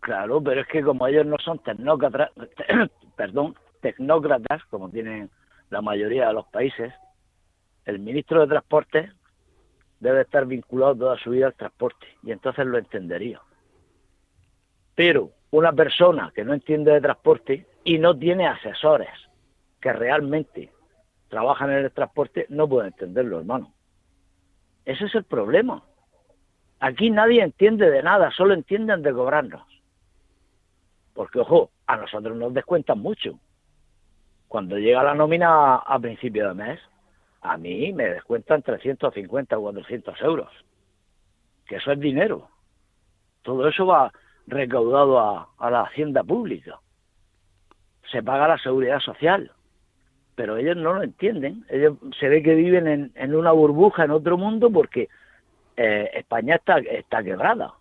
[0.00, 2.30] Claro, pero es que como ellos no son tecnócratas,
[3.16, 5.30] perdón, tecnócratas, como tienen
[5.70, 6.92] la mayoría de los países,
[7.84, 9.12] el ministro de Transporte
[10.00, 13.40] debe estar vinculado toda su vida al transporte y entonces lo entendería.
[14.94, 19.10] Pero una persona que no entiende de transporte y no tiene asesores
[19.80, 20.72] que realmente
[21.28, 23.72] trabajan en el transporte no puede entenderlo, hermano.
[24.84, 25.82] Ese es el problema.
[26.80, 29.62] Aquí nadie entiende de nada, solo entienden de cobrarnos.
[31.14, 33.38] Porque, ojo, a nosotros nos descuentan mucho.
[34.48, 36.80] Cuando llega la nómina a, principio de mes,
[37.42, 40.48] a mí me descuentan 350 o 400 euros.
[41.66, 42.48] Que eso es dinero.
[43.42, 44.12] Todo eso va
[44.46, 46.80] recaudado a, la hacienda pública.
[48.10, 49.52] Se paga la seguridad social.
[50.34, 51.64] Pero ellos no lo entienden.
[51.68, 55.08] Ellos se ve que viven en, una burbuja en otro mundo porque
[55.76, 57.74] eh, España está, está quebrada.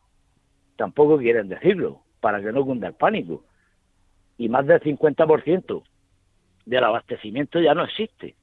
[0.76, 3.44] Tampoco quieren decirlo para que no cunda el pánico.
[4.38, 5.84] Y más del 50%
[6.66, 8.36] del abastecimiento ya no existe.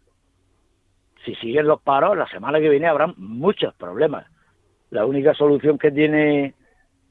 [1.25, 4.27] Si siguen los paros, la semana que viene habrá muchos problemas.
[4.91, 6.55] La única solución que tiene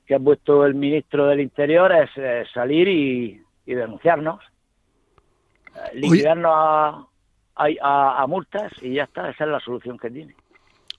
[0.06, 4.40] que ha puesto el ministro del Interior es eh, salir y, denunciarnos,
[5.94, 7.08] liquidarnos a,
[7.56, 10.36] a, multas y ya está, esa es la solución que tiene.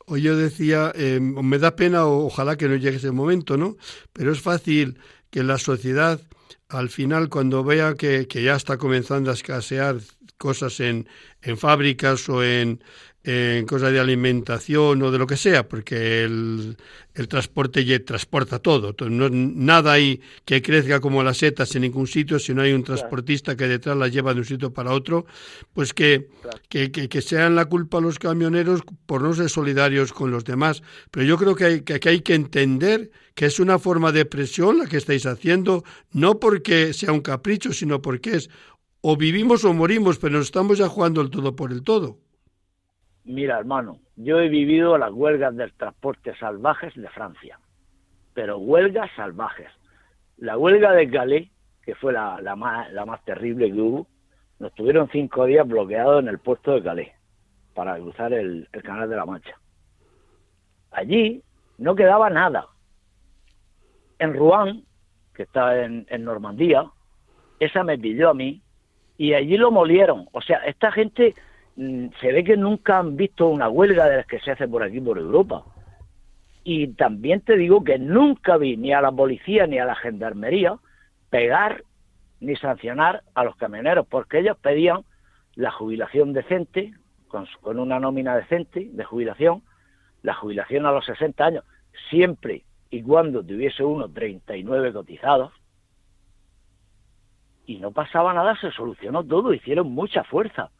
[0.06, 3.76] Hoy yo decía, eh, me da pena, ojalá que no llegue ese momento, ¿no?
[4.12, 4.98] Pero es fácil
[5.30, 6.20] que la sociedad
[6.68, 9.96] al final cuando vea que, que, ya está comenzando a escasear
[10.38, 11.08] cosas en,
[11.42, 12.82] en fábricas o en,
[13.28, 16.76] en cosas de alimentación o de lo que sea, porque el,
[17.12, 18.94] el transporte transporta todo.
[19.10, 22.84] No, nada hay que crezca como las setas en ningún sitio si no hay un
[22.84, 25.26] transportista que detrás las lleva de un sitio para otro,
[25.72, 26.28] pues que,
[26.68, 30.84] que, que, sean la culpa los camioneros por no ser solidarios con los demás.
[31.10, 34.78] Pero yo creo que hay que, hay que entender que es una forma de presión
[34.78, 38.50] la que estáis haciendo, no porque sea un capricho, sino porque es
[39.00, 42.18] o vivimos o morimos, pero nos estamos ya jugando el todo por el todo.
[43.26, 47.58] Mira, hermano, yo he vivido las huelgas del transporte salvajes de Francia,
[48.34, 49.66] pero huelgas salvajes.
[50.36, 51.50] La huelga de Calais,
[51.82, 54.06] que fue la, la, más, la más terrible que hubo,
[54.60, 57.12] nos tuvieron cinco días bloqueados en el puerto de Calais
[57.74, 59.58] para cruzar el, Canal de la Mancha.
[60.92, 61.42] Allí
[61.78, 62.68] no quedaba nada.
[64.20, 64.84] En Rouen,
[65.34, 66.88] que está en, en Normandía,
[67.58, 68.62] esa me pidió a mí
[69.18, 70.28] y allí lo molieron.
[70.30, 71.34] O sea, esta gente
[71.76, 75.00] se ve que nunca han visto una huelga de las que se hace por aquí,
[75.00, 75.64] por Europa.
[76.64, 80.78] Y también te digo que nunca vi ni a la policía ni a la gendarmería
[81.28, 81.82] pegar
[82.40, 85.02] ni sancionar a los camioneros, porque ellos pedían
[85.54, 86.94] la jubilación decente,
[87.28, 89.62] con, con una nómina decente de jubilación,
[90.22, 91.64] la jubilación a los 60 años,
[92.10, 95.52] siempre y cuando tuviese uno 39 cotizados,
[97.66, 100.70] y no pasaba nada, se solucionó todo, hicieron mucha fuerza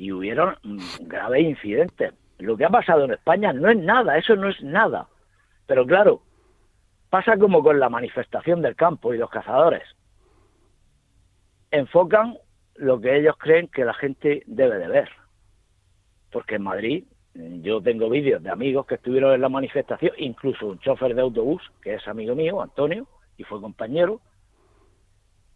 [0.00, 0.56] y hubieron
[1.00, 2.14] graves incidentes.
[2.38, 5.08] Lo que ha pasado en España no es nada, eso no es nada.
[5.66, 6.22] Pero claro,
[7.10, 9.82] pasa como con la manifestación del campo y los cazadores.
[11.70, 12.38] Enfocan
[12.76, 15.10] lo que ellos creen que la gente debe de ver.
[16.32, 20.78] Porque en Madrid yo tengo vídeos de amigos que estuvieron en la manifestación, incluso un
[20.78, 24.22] chofer de autobús, que es amigo mío, Antonio, y fue compañero,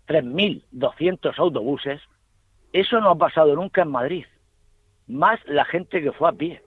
[0.06, 2.02] 3.200 autobuses
[2.74, 4.26] Eso no ha pasado nunca en Madrid.
[5.06, 6.62] Más la gente que fue a pie.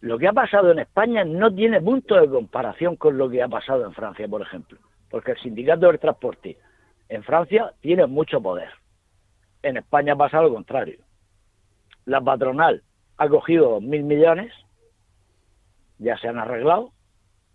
[0.00, 3.48] Lo que ha pasado en España no tiene punto de comparación con lo que ha
[3.48, 4.78] pasado en Francia, por ejemplo.
[5.10, 6.56] Porque el sindicato del transporte
[7.08, 8.70] en Francia tiene mucho poder.
[9.62, 11.00] En España pasa lo contrario.
[12.04, 12.82] La patronal
[13.16, 14.52] ha cogido mil millones,
[15.98, 16.92] ya se han arreglado,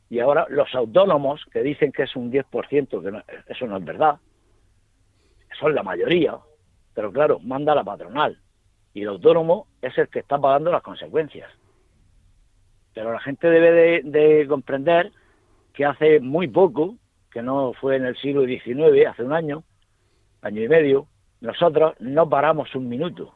[0.10, 4.20] y ahora los autónomos, que dicen que es un 10%, que eso no es verdad,
[5.60, 6.38] son la mayoría,
[6.94, 8.38] pero claro, manda la patronal,
[8.94, 11.50] y el autónomo es el que está pagando las consecuencias.
[12.94, 15.12] Pero la gente debe de, comprender
[15.74, 16.96] que hace muy poco,
[17.32, 19.64] que no fue en el siglo XIX, hace un año,
[20.42, 21.08] año y medio,
[21.42, 23.34] nosotros no paramos un minuto.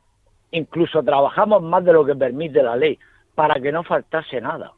[0.52, 3.00] Incluso trabajamos más de lo que permite la ley
[3.34, 4.74] para que no faltase nada.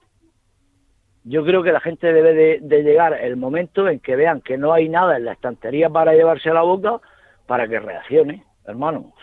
[1.25, 4.71] Yo creo que la gente debe de, llegar el momento en que vean que no
[4.73, 6.99] hay nada en la estantería para llevarse a la boca
[7.45, 9.13] para que reaccione, hermano.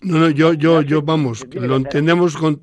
[0.00, 2.60] No, no, yo, yo, yo, vamos, lo entendemos con,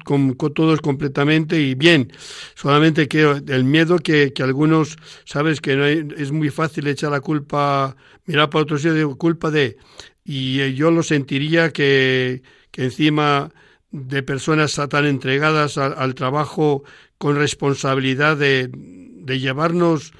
[0.53, 2.11] todos completamente y bien.
[2.53, 7.21] Solamente que el miedo que, que algunos, sabes, que no es muy fácil echar la
[7.21, 9.77] culpa, mirar para otro sitio, digo, culpa de.
[10.23, 13.51] Y eh, yo lo sentiría que, que encima
[13.91, 16.83] de personas tan entregadas al, trabajo
[17.17, 20.13] con responsabilidad de, de llevarnos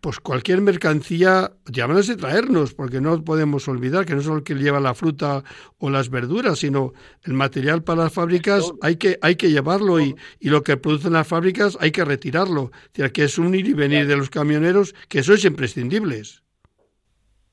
[0.00, 4.80] pues cualquier mercancía, llámanos traernos, porque no podemos olvidar que no solo el que lleva
[4.80, 5.42] la fruta
[5.78, 6.92] o las verduras, sino
[7.24, 11.12] el material para las fábricas hay que, hay que llevarlo y, y lo que producen
[11.12, 12.62] las fábricas hay que retirarlo.
[12.62, 16.22] O sea, que es un ir y venir de los camioneros, que eso es imprescindible.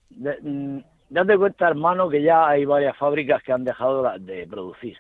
[0.10, 0.80] Mm,
[1.10, 4.98] date cuenta, hermano, que ya hay varias fábricas que han dejado de producir.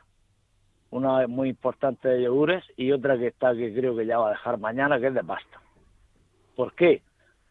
[0.91, 4.31] Una muy importante de yogures y otra que está que creo que ya va a
[4.31, 5.61] dejar mañana, que es de pasta.
[6.55, 7.01] ¿Por qué?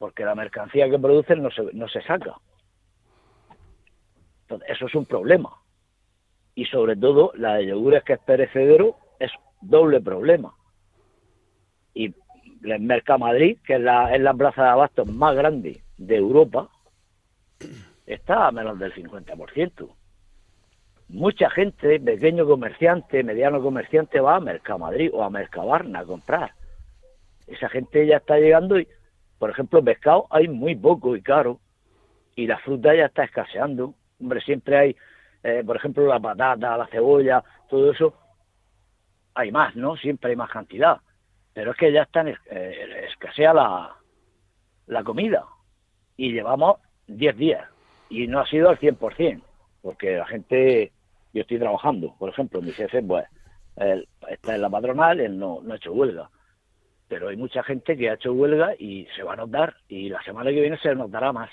[0.04, 2.34] Porque la mercancía que producen no se, no se saca.
[4.42, 5.48] Entonces, eso es un problema.
[6.54, 9.30] Y sobre todo, la de yogures que es perecedero es
[9.62, 10.54] doble problema.
[11.94, 12.14] Y
[12.64, 16.68] el Mercamadrid, que es la, es la plaza de abastos más grande de Europa,
[18.04, 19.88] está a menos del 50%.
[21.08, 26.52] Mucha gente, pequeño comerciante, mediano comerciante, va a Mercamadrid o a Mercabarna a comprar.
[27.46, 28.86] Esa gente ya está llegando y
[29.38, 31.60] por ejemplo, pescado hay muy poco y caro,
[32.36, 33.94] y la fruta ya está escaseando.
[34.20, 34.96] Hombre, siempre hay,
[35.42, 38.14] eh, por ejemplo, la patata, la cebolla, todo eso,
[39.34, 39.96] hay más, ¿no?
[39.96, 40.98] Siempre hay más cantidad.
[41.52, 43.96] Pero es que ya está eh, escasea la,
[44.86, 45.44] la comida.
[46.16, 47.68] Y llevamos 10 días.
[48.08, 49.42] Y no ha sido al 100%,
[49.82, 50.92] porque la gente,
[51.32, 53.24] yo estoy trabajando, por ejemplo, mi jefe, pues,
[54.28, 56.30] está en la patronal, él no, no ha hecho huelga
[57.14, 60.20] pero hay mucha gente que ha hecho huelga y se va a notar y la
[60.24, 61.48] semana que viene se notará más.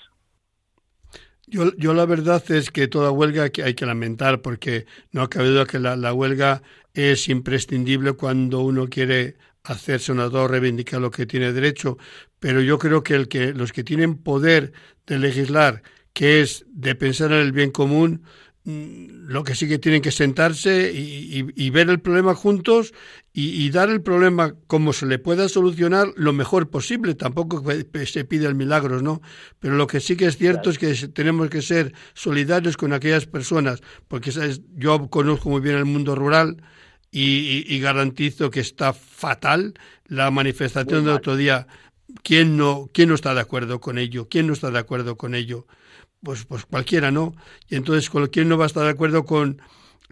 [1.46, 5.64] Yo, yo la verdad es que toda huelga hay que lamentar porque no ha cabido
[5.68, 6.64] que la, huelga
[6.96, 12.00] es imprescindible cuando uno quiere hacerse dos reivindicar lo que tiene derecho,
[12.40, 14.74] pero yo creo que, el que los que tienen poder
[15.06, 15.84] de legislar,
[16.14, 18.24] que es de pensar en el bien común,
[18.64, 22.94] lo que sí que tienen que sentarse y, ver el problema juntos
[23.34, 27.16] y, dar el problema como se le pueda solucionar lo mejor posible.
[27.16, 27.64] Tampoco
[28.06, 29.22] se pide el milagro, ¿no?
[29.60, 33.26] Pero lo que sí que es cierto es que tenemos que ser solidarios con aquellas
[33.26, 34.32] personas, porque
[34.76, 36.62] yo conozco muy bien el mundo rural
[37.12, 39.74] y, garantizo que está fatal
[40.06, 41.68] la manifestación del otro día.
[42.24, 44.28] ¿Quién no, ¿Quién no está de acuerdo con ello?
[44.30, 45.66] ¿Quién no está de acuerdo con ello?
[46.24, 47.34] Pues, pues cualquiera, ¿no?
[47.68, 49.62] Y entonces, ¿quién no va a estar de acuerdo con,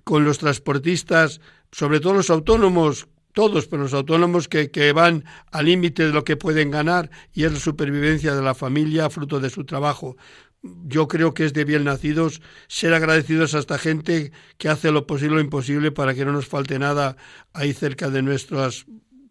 [0.04, 1.42] con los transportistas,
[1.72, 6.24] sobre todo los autónomos, todos, pero los autónomos que, que van al límite de lo
[6.24, 10.18] que pueden ganar y es la supervivencia de la familia fruto de su trabajo.
[10.62, 15.08] Yo creo que es de bien nacidos ser agradecidos a esta gente que hace lo
[15.08, 17.16] posible o imposible para que no nos falte nada
[17.54, 18.86] ahí cerca de nuestras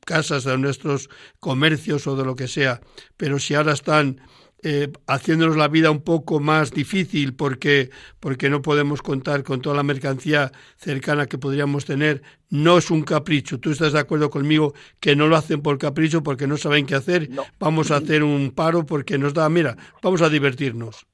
[0.06, 2.80] casas, de nuestros comercios o de lo que sea.
[3.18, 4.22] Pero si ahora están
[4.62, 9.76] eh, haciéndonos la vida un poco más difícil porque, porque no podemos contar con toda
[9.76, 13.60] la mercancía cercana que podríamos tener, no es un capricho.
[13.60, 16.96] ¿Tú estás de acuerdo conmigo que no lo hacen por capricho porque no saben qué
[16.96, 17.28] hacer?
[17.60, 21.06] Vamos a hacer un paro porque nos da, mira, vamos a divertirnos.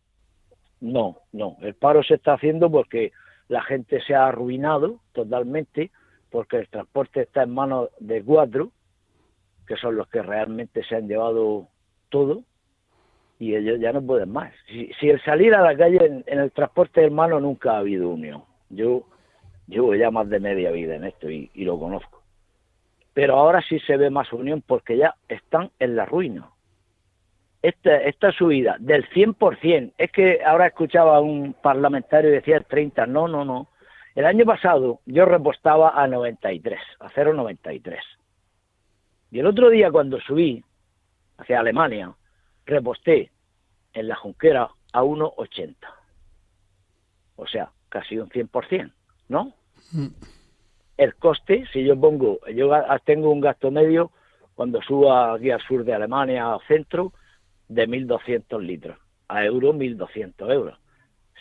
[0.81, 3.13] No, no, el paro se está haciendo porque
[3.49, 5.91] la gente se ha arruinado totalmente,
[6.31, 8.73] porque el transporte está en manos de cuatro,
[9.67, 11.69] que son los que realmente se han llevado
[12.09, 12.43] todo,
[13.39, 14.53] y ellos ya no pueden más.
[14.69, 18.45] Si, el salir a la calle en, el transporte hermano nunca ha habido unión.
[18.71, 19.05] Yo
[19.67, 22.23] llevo ya más de media vida en esto y, lo conozco.
[23.13, 26.51] Pero ahora sí se ve más unión porque ya están en la ruina.
[27.63, 32.65] esta, esta subida del 100%, es que ahora escuchaba a un parlamentario y decía el
[32.65, 33.69] 30, no, no, no.
[34.15, 37.99] El año pasado yo repostaba a 93, a 0,93.
[39.33, 40.63] Y el otro día cuando subí
[41.39, 42.15] hacia Alemania,
[42.67, 43.31] reposté
[43.93, 45.77] en la Junquera a 1,80.
[47.37, 48.93] O sea, casi un 100%,
[49.29, 49.53] ¿no?
[49.93, 50.09] Mm.
[50.97, 52.71] El coste, si yo pongo, yo
[53.05, 54.13] tengo un gasto medio
[54.55, 57.13] cuando subo aquí al sur de Alemania, al centro,
[57.69, 58.99] de 1.200 litros.
[59.29, 60.79] A euro, 1.200 euros.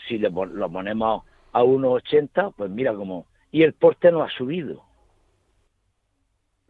[0.07, 3.27] Si le, lo ponemos a 1,80, pues mira cómo...
[3.51, 4.83] Y el porte no ha subido.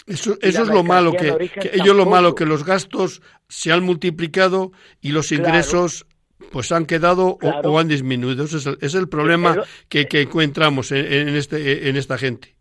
[0.06, 4.72] Eso, eso es lo malo que, ellos lo malo que los gastos se han multiplicado
[5.01, 6.06] y los ingresos
[6.51, 8.43] pues han quedado o, han disminuido.
[8.43, 9.56] Ese es el, es el problema
[9.88, 12.56] que, que, encontramos en, este, en esta gente.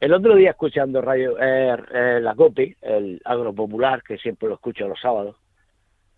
[0.00, 4.88] El otro día escuchando radio eh, eh, la COPI, el agropopular, que siempre lo escucho
[4.88, 5.36] los sábados,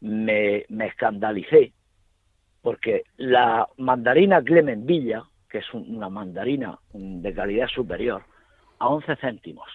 [0.00, 1.72] me, me escandalicé
[2.62, 8.22] porque la mandarina Clement Villa, que es una mandarina de calidad superior,
[8.78, 9.68] a 11 céntimos.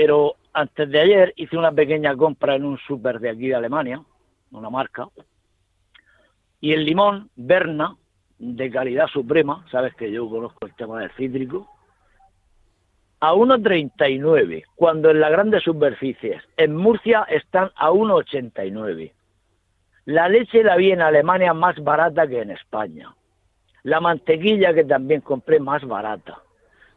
[0.00, 4.00] Pero antes de ayer hice una pequeña compra en un súper de aquí de Alemania,
[4.52, 5.08] una marca,
[6.60, 7.96] y el limón Berna,
[8.38, 11.68] de calidad suprema, sabes que yo conozco el tema del cítrico,
[13.18, 19.12] a 1,39, cuando en las grandes superficies en Murcia están a 1,89.
[20.04, 23.12] La leche la vi en Alemania más barata que en España.
[23.82, 26.38] La mantequilla que también compré más barata.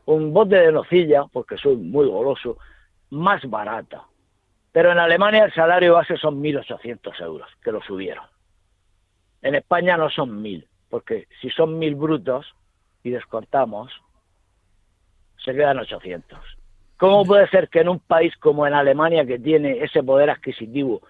[0.05, 2.57] Un bote de nocilla, porque soy muy goloso,
[3.11, 4.05] más barata.
[4.71, 8.23] Pero en Alemania el salario base son 1.800 euros, que lo subieron.
[9.41, 12.55] En España no son 1.000, porque si son 1.000 brutos
[13.03, 13.91] y descortamos,
[15.43, 16.39] se quedan 800.
[16.97, 21.01] ¿Cómo puede ser que en un país como en Alemania, que tiene ese poder adquisitivo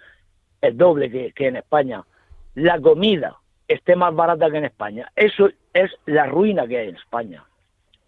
[0.62, 2.04] el doble que, que en España,
[2.56, 3.38] la comida
[3.68, 5.12] esté más barata que en España?
[5.16, 7.44] Eso es la ruina que hay en España.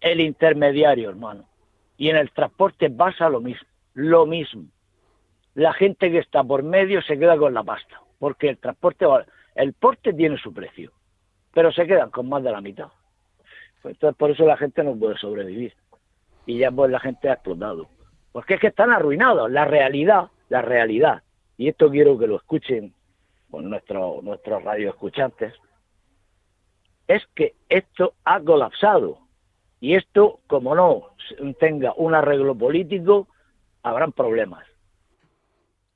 [0.00, 1.44] El intermediario, hermano.
[1.96, 4.64] Y en el transporte pasa lo mismo lo mismo.
[5.54, 9.06] La gente que está por medio se queda con la pasta, porque el transporte,
[9.54, 10.92] el porte tiene su precio,
[11.52, 12.88] pero se quedan con más de la mitad.
[13.82, 15.74] Pues entonces por eso la gente no puede sobrevivir.
[16.46, 17.88] Y ya pues la gente ha explotado.
[18.32, 19.50] Porque es que están arruinados.
[19.50, 21.22] La realidad, la realidad,
[21.56, 22.94] y esto quiero que lo escuchen
[23.50, 25.54] con nuestros nuestros radioescuchantes,
[27.06, 29.18] es que esto ha colapsado.
[29.80, 31.10] Y esto, como no
[31.60, 33.28] tenga un arreglo político,
[33.84, 34.66] habrán problemas.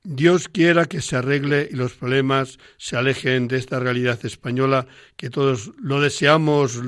[0.03, 4.87] Dios quiera que se arregle y los problemas se alejen de esta realidad española,
[5.17, 6.79] que todos lo deseamos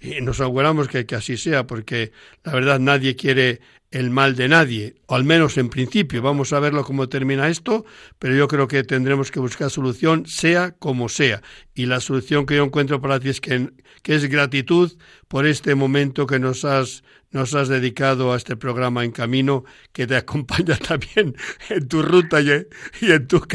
[0.00, 2.12] y nos auguramos que, que así sea, porque
[2.44, 3.60] la verdad nadie quiere
[3.92, 6.22] el mal de nadie, o al menos en principio.
[6.22, 7.84] Vamos a verlo cómo termina esto,
[8.18, 11.42] pero yo creo que tendremos que buscar solución, sea como sea.
[11.74, 13.70] Y la solución que yo encuentro para ti es que,
[14.04, 14.92] es gratitud
[15.28, 20.06] por este momento que nos has, nos has dedicado a este programa en camino, que
[20.06, 21.36] te acompaña también
[21.68, 23.46] en tu ruta y, en, tu,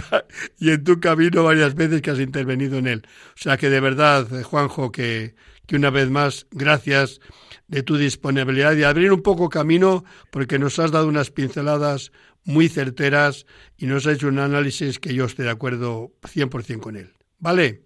[0.59, 3.07] y en tu camino varias veces que has intervenido en él.
[3.29, 5.33] O sea que de verdad, Juanjo, que,
[5.65, 7.21] que una vez más, gracias
[7.67, 12.11] de tu disponibilidad y abrir un poco camino porque nos has dado unas pinceladas
[12.45, 13.45] muy certeras
[13.77, 17.11] y nos has hecho un análisis que yo estoy de acuerdo 100% con él.
[17.39, 17.81] ¿Vale?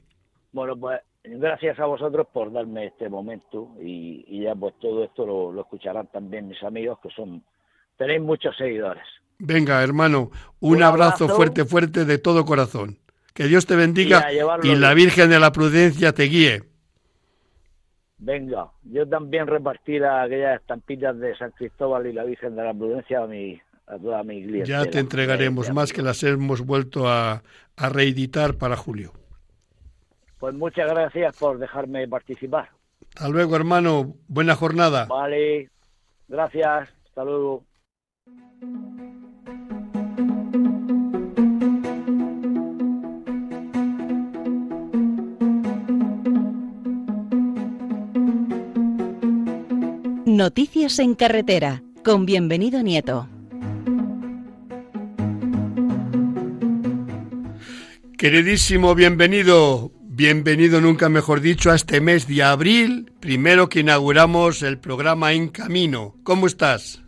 [0.52, 5.60] Bueno, pues gracias a vosotros por darme este momento y, ya pues todo esto lo,
[5.60, 7.44] escucharán también mis amigos que son,
[7.98, 9.04] tenéis muchos seguidores.
[9.40, 10.30] Venga, hermano,
[10.60, 13.00] un, abrazo, fuerte, fuerte de todo corazón.
[13.34, 14.28] Que Dios te bendiga
[14.62, 16.71] y la Virgen de la Prudencia te guíe.
[18.24, 23.24] Venga, yo también repartir aquellas estampitas de San Cristóbal y la Virgen de la Prudencia
[23.24, 24.84] a mi a toda mi iglesia.
[24.84, 27.42] Ya te entregaremos más que las hemos vuelto a,
[27.76, 29.12] a reeditar para julio.
[30.40, 32.70] Pues muchas gracias por dejarme participar.
[33.10, 34.14] Hasta luego, hermano.
[34.28, 35.06] Buena jornada.
[35.06, 35.70] Vale.
[36.28, 36.90] Gracias.
[37.08, 37.66] Hasta luego.
[50.38, 53.28] Noticias en carretera, con bienvenido Nieto.
[58.18, 64.80] Queridísimo bienvenido, bienvenido nunca mejor dicho a este mes de abril, primero que inauguramos el
[64.80, 66.14] programa En Camino.
[66.24, 67.04] ¿Cómo estás?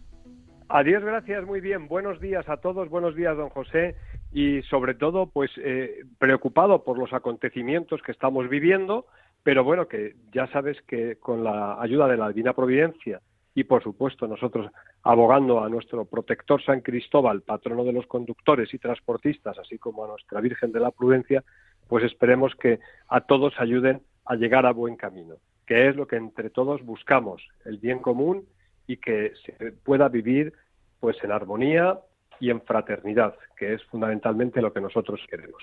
[0.67, 1.87] Adiós, gracias, muy bien.
[1.87, 3.95] Buenos días a todos, buenos días, don José,
[4.33, 9.05] y sobre todo, pues eh, preocupado por los acontecimientos que estamos viviendo
[9.43, 13.21] pero bueno, que ya sabes que con la ayuda de la Divina Providencia
[13.53, 14.71] y, por supuesto, nosotros
[15.03, 20.07] abogando a nuestro protector San Cristóbal, patrono de los conductores y transportistas, así como a
[20.07, 21.43] nuestra Virgen de la Prudencia,
[21.87, 22.79] pues esperemos que
[23.09, 25.35] a todos ayuden a llegar a buen camino,
[25.67, 28.45] que es lo que entre todos buscamos, el bien común
[28.87, 30.53] y que se pueda vivir
[31.01, 31.99] pues en armonía
[32.39, 35.61] y en fraternidad, que es fundamentalmente lo que nosotros queremos.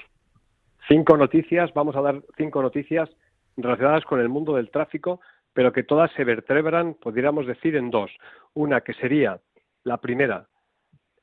[0.87, 3.09] Cinco noticias, vamos a dar cinco noticias
[3.57, 5.21] relacionadas con el mundo del tráfico,
[5.53, 8.11] pero que todas se vertebran, podríamos decir, en dos.
[8.55, 9.41] Una que sería
[9.85, 10.47] la primera,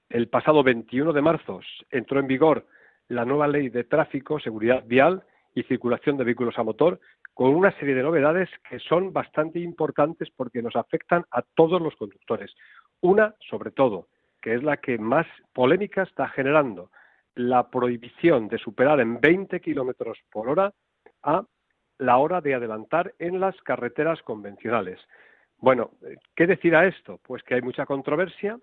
[0.09, 1.59] el pasado 21 de marzo
[1.89, 2.65] entró en vigor
[3.09, 5.23] la nueva ley de tráfico, seguridad vial
[5.53, 6.99] y circulación de vehículos a motor,
[7.33, 11.95] con una serie de novedades que son bastante importantes porque nos afectan a todos los
[11.95, 12.53] conductores.
[13.01, 14.07] Una, sobre todo,
[14.41, 16.89] que es la que más polémica está generando,
[17.35, 20.73] la prohibición de superar en 20 kilómetros por hora
[21.23, 21.43] a
[21.99, 24.99] la hora de adelantar en las carreteras convencionales.
[25.57, 25.91] Bueno,
[26.35, 27.19] ¿qué decir a esto?
[27.23, 28.59] Pues que hay mucha controversia,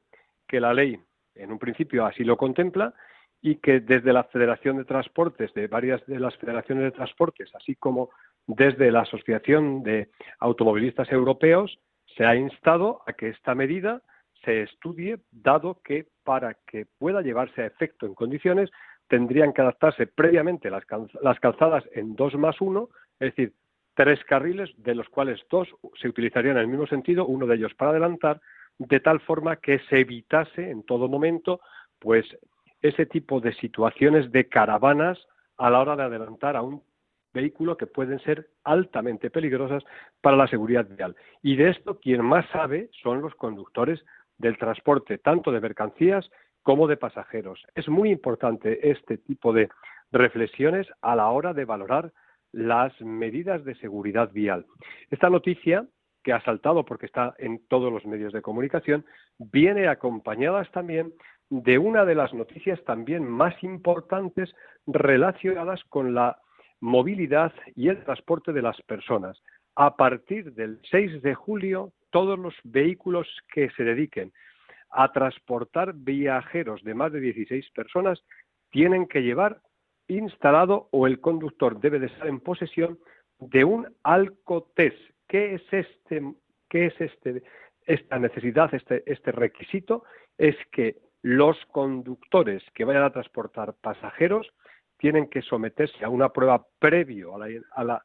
[0.46, 1.00] que la ley
[1.34, 2.94] en un principio así lo contempla
[3.42, 7.74] y que desde la Federación de Transportes, de varias de las federaciones de transportes, así
[7.74, 8.10] como
[8.46, 11.78] desde la Asociación de Automovilistas Europeos
[12.16, 14.02] se ha instado a que esta medida
[14.44, 18.70] se estudie, dado que para que pueda llevarse a efecto en condiciones
[19.08, 20.84] tendrían que adaptarse previamente las,
[21.40, 22.88] calzadas en 2 más 1,
[23.20, 23.52] es decir,
[23.94, 25.68] tres carriles, de los cuales dos
[26.00, 28.40] se utilizarían en el mismo sentido, uno de ellos para adelantar,
[28.78, 31.60] de tal forma que se evitase en todo momento
[32.00, 32.26] pues
[32.82, 35.18] ese tipo de situaciones de caravanas
[35.56, 36.82] a la hora de adelantar a un
[37.32, 39.82] vehículo que pueden ser altamente peligrosas
[40.20, 41.16] para la seguridad vial.
[41.42, 44.04] Y de esto quien más sabe son los conductores
[44.38, 46.30] del transporte, tanto de mercancías
[46.62, 47.64] como de pasajeros.
[47.74, 49.68] Es muy importante este tipo de
[50.12, 52.12] reflexiones a la hora de valorar
[52.54, 54.64] las medidas de seguridad vial.
[55.10, 55.86] Esta noticia,
[56.22, 59.04] que ha saltado porque está en todos los medios de comunicación,
[59.38, 61.12] viene acompañada también
[61.50, 64.54] de una de las noticias también más importantes
[64.86, 66.38] relacionadas con la
[66.80, 69.42] movilidad y el transporte de las personas.
[69.74, 74.32] A partir del 6 de julio, todos los vehículos que se dediquen
[74.90, 78.22] a transportar viajeros de más de 16 personas
[78.70, 79.60] tienen que llevar
[80.08, 82.98] instalado o el conductor debe de estar en posesión
[83.38, 84.98] de un alcotest.
[85.28, 86.22] ¿Qué es este?
[86.68, 87.42] ¿Qué es este?
[87.86, 90.04] Esta necesidad, este, este requisito
[90.38, 94.52] es que los conductores que vayan a transportar pasajeros
[94.98, 98.04] tienen que someterse a una prueba previo a la,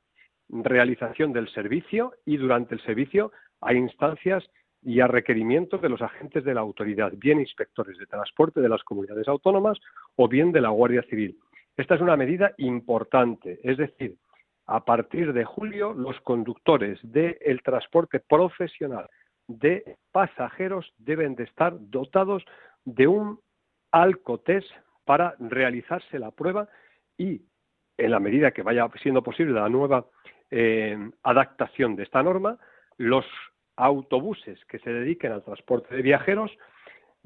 [0.52, 3.32] realización del servicio y durante el servicio
[3.62, 4.50] a instancias
[4.82, 8.84] y a requerimientos de los agentes de la autoridad, bien inspectores de transporte de las
[8.84, 9.78] comunidades autónomas
[10.16, 11.38] o bien de la Guardia Civil.
[11.78, 14.16] Esta es una medida importante, es decir,
[14.66, 19.10] a partir de julio los conductores del transporte profesional
[19.48, 22.44] de pasajeros deben de estar dotados
[22.86, 23.40] de un
[23.92, 24.70] alcotest
[25.06, 26.70] para realizarse la prueba
[27.18, 27.42] y
[27.98, 30.06] en la medida que vaya siendo posible la nueva
[30.52, 32.58] eh, adaptación de esta norma,
[32.98, 33.26] los
[33.76, 36.52] autobuses que se dediquen al transporte de viajeros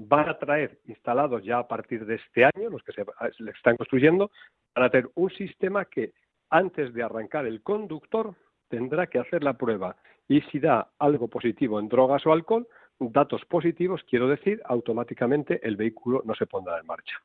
[0.07, 3.05] van a traer instalados ya a partir de este año, los que se,
[3.51, 4.31] están construyendo,
[4.75, 6.13] van a tener un sistema que
[6.49, 8.35] antes de arrancar el conductor
[8.69, 9.95] tendrá que hacer la prueba
[10.27, 12.67] y si da algo positivo en drogas o alcohol,
[12.99, 17.15] datos positivos, quiero decir, automáticamente el vehículo no se pondrá en marcha.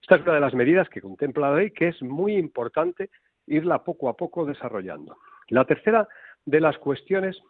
[0.00, 3.10] Esta es una de las medidas que contempla la ley que es muy importante
[3.46, 5.18] irla poco a poco desarrollando.
[5.48, 6.08] La tercera
[6.44, 7.40] de las cuestiones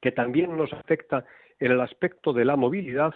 [0.00, 1.24] que también nos afecta
[1.58, 3.14] en el aspecto de la movilidad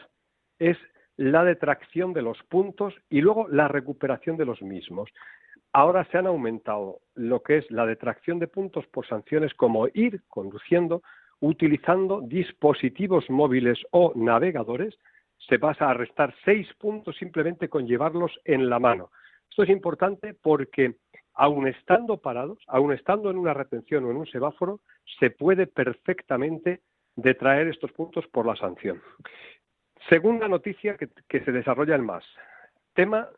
[0.70, 0.78] es
[1.16, 5.10] la detracción de los puntos y luego la recuperación de los mismos.
[5.72, 10.22] Ahora se han aumentado lo que es la detracción de puntos por sanciones como ir
[10.28, 11.02] conduciendo
[11.42, 14.96] utilizando dispositivos móviles o navegadores,
[15.48, 19.10] se pasa a restar seis puntos simplemente con llevarlos en la mano.
[19.50, 20.94] Esto es importante porque,
[21.34, 24.80] aun estando parados, aun estando en una retención o en un semáforo,
[25.18, 26.80] se puede perfectamente
[27.16, 29.02] detraer estos puntos por la sanción.
[30.08, 32.24] Segunda noticia que, se desarrolla en más.
[32.94, 33.28] Tema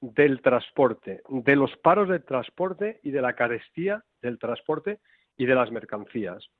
[0.00, 5.00] del transporte, de los paros del transporte y de la carestía del transporte
[5.36, 6.50] y de las mercancías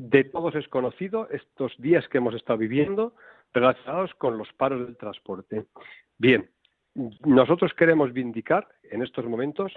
[0.00, 3.14] de todos es conocido estos días que hemos estado viviendo
[3.52, 5.66] relacionados con los paros del transporte.
[6.16, 6.48] Bien,
[7.26, 9.72] nosotros queremos vindicar en estos momentos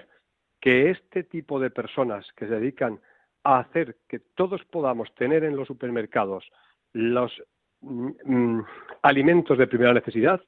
[0.60, 3.00] que este tipo de personas que se dedican
[3.42, 6.50] a hacer que todos podamos tener en los supermercados
[6.94, 7.30] los
[7.84, 8.64] mm, mm,
[9.02, 10.40] alimentos de primera necesidad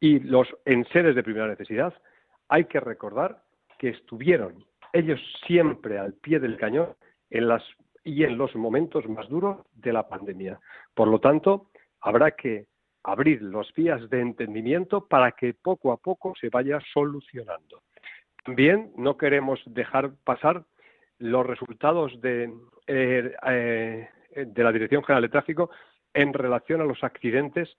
[0.00, 1.94] y los enseres de primera necesidad,
[2.48, 3.42] hay que recordar
[3.78, 6.94] que estuvieron ellos siempre al pie del cañón
[7.30, 7.62] las
[8.04, 10.60] y en los momentos más duros de la pandemia.
[10.94, 11.70] Por lo tanto,
[12.00, 12.66] habrá que
[13.02, 17.82] abrir los vías de entendimiento para que poco a poco se vaya solucionando.
[18.44, 20.64] También no queremos dejar pasar
[21.18, 22.52] los resultados de,
[22.86, 25.70] eh, eh, de la Dirección General de Tráfico
[26.14, 27.76] en relación a los accidentes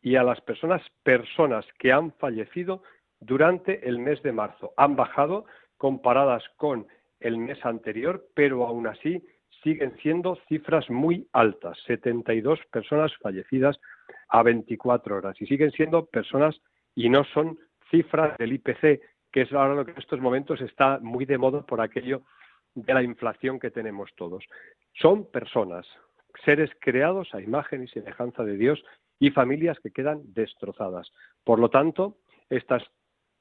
[0.00, 2.82] y a las personas, personas que han fallecido
[3.20, 4.72] durante el mes de marzo.
[4.76, 6.86] Han bajado comparadas con
[7.20, 9.24] el mes anterior, pero aún así
[9.62, 13.78] siguen siendo cifras muy altas, 72 personas fallecidas
[14.28, 16.60] a 24 horas y siguen siendo personas
[16.94, 17.58] y no son
[17.90, 19.00] cifras del IPC,
[19.32, 22.22] que es ahora lo que en estos momentos está muy de moda por aquello
[22.74, 24.44] de la inflación que tenemos todos.
[24.94, 25.86] Son personas,
[26.44, 28.82] seres creados a imagen y semejanza de Dios
[29.18, 31.12] y familias que quedan destrozadas.
[31.44, 32.18] Por lo tanto,
[32.50, 32.82] estas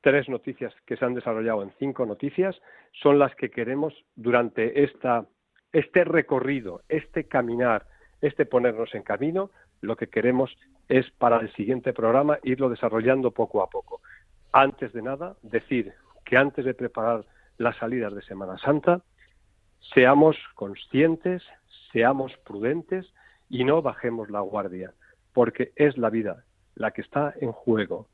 [0.02, 2.60] tres noticias que se han desarrollado en cinco noticias
[2.94, 5.26] son las que queremos durante esta,
[5.72, 7.86] este recorrido, este caminar,
[8.22, 10.56] este ponernos en camino, lo que queremos
[10.88, 14.02] es para el siguiente programa irlo desarrollando poco a poco.
[14.52, 15.94] Antes de nada, decir
[16.26, 17.26] que antes de preparar
[17.58, 19.02] las salidas de Semana Santa,
[19.94, 21.44] seamos conscientes,
[21.92, 23.06] seamos prudentes
[23.50, 24.94] y no bajemos la guardia,
[25.34, 26.44] porque es la vida
[26.76, 28.08] la que está en juego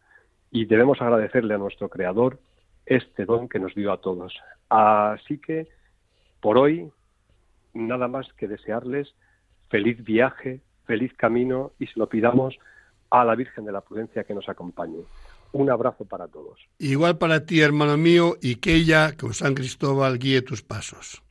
[0.51, 2.39] y debemos agradecerle a nuestro Creador
[2.85, 4.33] este don que nos dio a todos.
[4.69, 5.67] Así que,
[6.39, 6.91] por hoy,
[7.73, 9.13] nada más que desearles
[9.69, 12.55] feliz viaje, feliz camino y se lo pidamos
[13.09, 14.99] a la Virgen de la Prudencia que nos acompañe.
[15.53, 16.59] Un abrazo para todos.
[16.77, 21.23] Igual para ti, hermano mío, y que ella, con San Cristóbal, guíe tus pasos.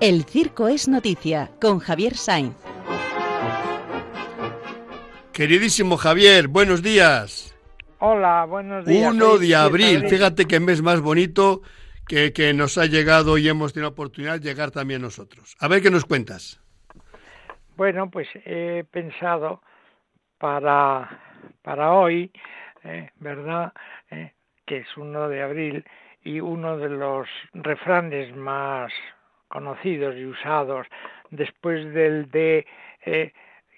[0.00, 2.56] El circo es noticia con Javier Sainz.
[5.30, 7.54] Queridísimo Javier, buenos días.
[7.98, 9.12] Hola, buenos días.
[9.12, 11.60] 1 de abril, fíjate qué mes más bonito
[12.08, 15.54] que, que, nos ha llegado y hemos tenido oportunidad de llegar también nosotros.
[15.60, 16.62] A ver qué nos cuentas.
[17.76, 19.60] Bueno, pues he pensado
[20.38, 21.20] para,
[21.60, 22.32] para hoy,
[22.84, 23.74] eh, ¿verdad?
[24.10, 24.32] Eh,
[24.64, 25.84] que es 1 de abril
[26.24, 28.90] y uno de los refranes más
[29.50, 30.86] conocidos y usados
[31.30, 32.66] después del de
[33.04, 33.32] eh,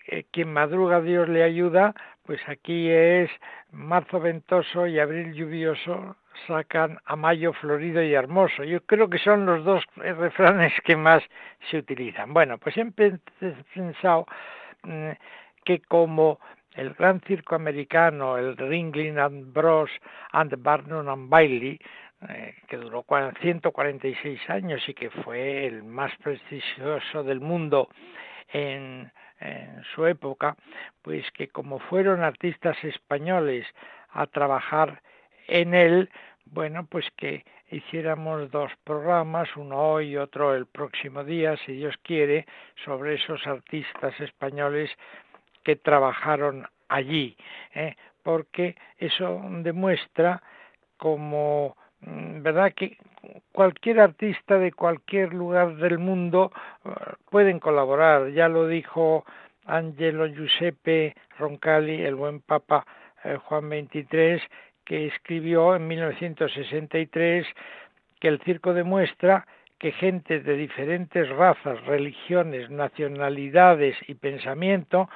[0.07, 1.95] eh, quien madruga Dios le ayuda,
[2.25, 3.31] pues aquí es
[3.73, 6.17] marzo ventoso y abril lluvioso
[6.47, 8.65] sacan a mayo florido y hermoso.
[8.65, 11.23] Yo creo que son los dos refranes que más
[11.71, 12.33] se utilizan.
[12.33, 12.85] Bueno, pues he
[13.75, 14.27] pensado
[14.83, 15.11] mm,
[15.65, 16.39] que como
[16.75, 19.91] el gran circo americano, el Ringling and Bros
[20.33, 21.79] and Barnum and Bailey,
[22.29, 23.05] eh, que duró
[23.41, 27.89] 146 años y que fue el más prestigioso del mundo
[28.53, 29.11] en,
[29.97, 30.57] su época,
[31.03, 33.67] pues que como fueron artistas españoles
[34.11, 35.03] a trabajar
[35.49, 36.11] en él,
[36.45, 41.97] bueno, pues que hiciéramos dos programas, uno hoy y otro el próximo día, si Dios
[42.05, 42.47] quiere,
[42.85, 44.91] sobre esos artistas españoles
[45.65, 47.37] que trabajaron allí,
[47.75, 47.97] ¿eh?
[48.23, 50.41] porque eso demuestra
[50.99, 52.73] como ¿verdad?
[52.75, 52.99] Que
[53.53, 56.53] cualquier artista de cualquier lugar del mundo
[56.85, 56.91] eh,
[57.31, 58.31] pueden colaborar.
[58.31, 59.25] Ya lo dijo
[59.67, 62.85] Angelo Giuseppe Roncalli, el buen Papa
[63.25, 64.43] eh, Juan XXIII,
[64.85, 67.47] que escribió en 1963
[68.21, 69.47] que el circo demuestra
[69.79, 75.09] que gentes de diferentes razas, religiones, nacionalidades y pensamiento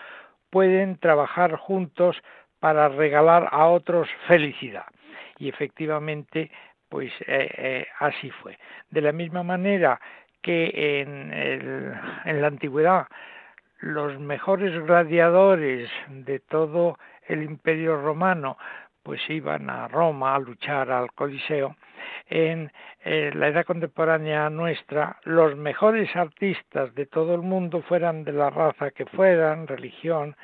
[0.51, 2.17] pueden trabajar juntos
[2.59, 4.87] para regalar a otros felicidad.
[5.39, 6.51] Y efectivamente
[6.97, 8.59] pues eh, eh, así fue.
[8.89, 10.01] De la misma manera
[10.41, 13.07] que en, en la antigüedad
[13.81, 18.57] los mejores gladiadores de todo el imperio romano
[19.03, 21.77] pues iban a Roma a luchar al Coliseo.
[22.31, 22.73] En
[23.05, 28.49] eh, la edad contemporánea nuestra, los mejores artistas de todo el mundo, fueran de la
[28.49, 30.35] raza que fueran, religión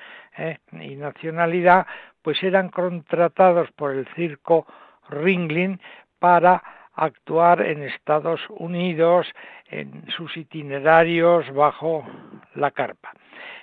[0.72, 1.86] y nacionalidad,
[2.20, 4.66] pues eran contratados por el circo
[5.12, 5.80] Ringling
[6.23, 6.62] para
[6.95, 9.27] actuar en Estados Unidos
[9.66, 12.07] en sus itinerarios bajo
[12.55, 13.12] la carpa.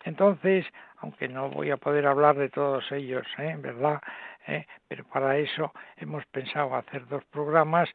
[0.03, 0.65] Entonces,
[0.97, 3.55] aunque no voy a poder hablar de todos ellos, ¿eh?
[3.57, 4.01] ¿verdad?
[4.45, 4.65] ¿Eh?
[4.89, 7.87] Pero para eso hemos pensado hacer dos programas.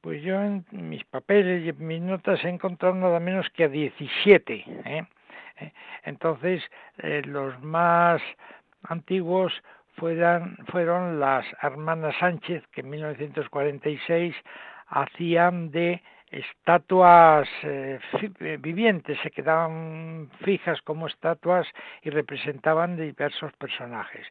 [0.00, 3.68] Pues yo en mis papeles y en mis notas he encontrado nada menos que a
[3.68, 4.64] 17.
[4.84, 5.04] ¿eh?
[6.04, 6.62] Entonces,
[7.24, 8.22] los más
[8.84, 9.52] antiguos
[9.96, 14.34] fueron las hermanas Sánchez que en 1946
[14.88, 17.98] hacían de estatuas eh,
[18.40, 21.66] eh, vivientes, se quedaban fijas como estatuas
[22.02, 24.26] y representaban diversos personajes.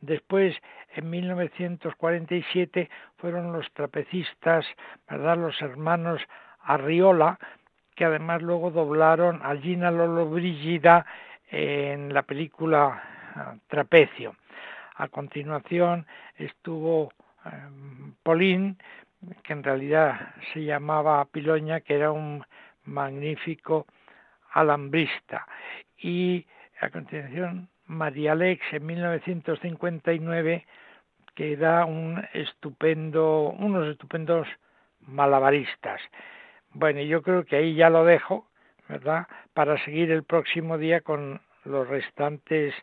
[0.00, 0.54] Después,
[0.94, 4.66] en 1947, fueron los trapecistas,
[5.08, 5.38] ¿verdad?
[5.38, 6.20] los hermanos
[6.60, 7.38] Arriola,
[7.94, 11.06] que además luego doblaron a Gina Lollobrigida
[11.50, 13.02] en la película
[13.34, 14.34] ah, Trapecio.
[14.96, 17.12] A continuación estuvo
[17.44, 17.50] eh,
[18.22, 18.76] Pauline,
[19.42, 22.44] que en realidad se llamaba Piloña, que era un
[22.84, 23.86] magnífico
[24.52, 25.46] alambrista.
[25.98, 26.46] Y
[26.80, 30.66] a continuación María Alex en 1959,
[31.34, 34.48] que era un estupendo, unos estupendos
[35.00, 36.00] malabaristas.
[36.72, 38.48] Bueno, yo creo que ahí ya lo dejo,
[38.88, 39.26] ¿verdad?
[39.52, 42.74] Para seguir el próximo día con los restantes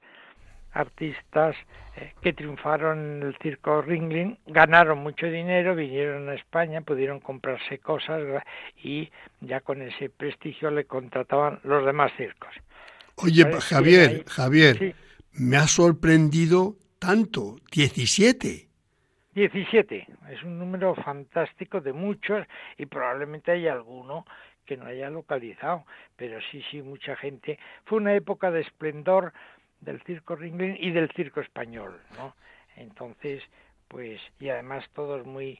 [0.74, 1.56] artistas
[1.96, 7.80] eh, que triunfaron en el circo Ringling, ganaron mucho dinero, vinieron a España, pudieron comprarse
[7.80, 8.44] cosas
[8.84, 9.10] y
[9.42, 12.54] ya con ese prestigio le contrataban los demás circos.
[13.16, 14.96] Oye, Javier, Javier,
[15.34, 18.70] me ha sorprendido tanto, 17.
[19.36, 22.46] 17, es un número fantástico de muchos
[22.78, 24.26] y probablemente hay alguno
[24.66, 27.60] que no haya localizado, pero sí, sí, mucha gente.
[27.86, 29.34] Fue una época de esplendor
[29.84, 32.36] del circo Ringling y del circo español, ¿no?
[32.76, 33.44] Entonces,
[33.88, 35.60] pues, y además todos muy,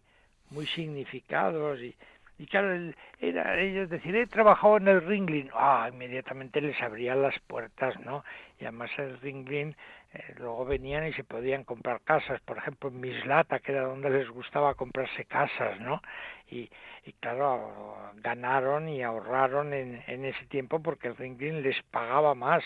[0.50, 1.96] muy significados y,
[2.40, 7.38] y claro, era ellos decir, he trabajado en el Ringling, ah, inmediatamente les abrían las
[7.42, 8.24] puertas, ¿no?
[8.60, 9.76] Y además el Ringling
[10.14, 14.10] eh, luego venían y se podían comprar casas, por ejemplo en Mislata, que era donde
[14.10, 16.02] les gustaba comprarse casas, ¿no?
[16.50, 16.70] Y,
[17.06, 22.64] y claro, ganaron y ahorraron en, en ese tiempo porque el Ringling les pagaba más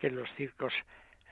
[0.00, 0.72] que los circos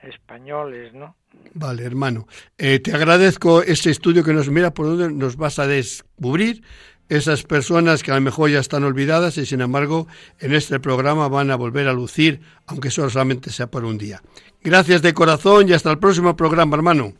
[0.03, 1.15] españoles, ¿no?
[1.53, 2.27] Vale, hermano.
[2.57, 6.63] Eh, te agradezco ese estudio que nos mira por donde nos vas a descubrir
[7.09, 10.07] esas personas que a lo mejor ya están olvidadas y sin embargo
[10.39, 14.21] en este programa van a volver a lucir, aunque solamente sea por un día.
[14.61, 17.13] Gracias de corazón y hasta el próximo programa, hermano.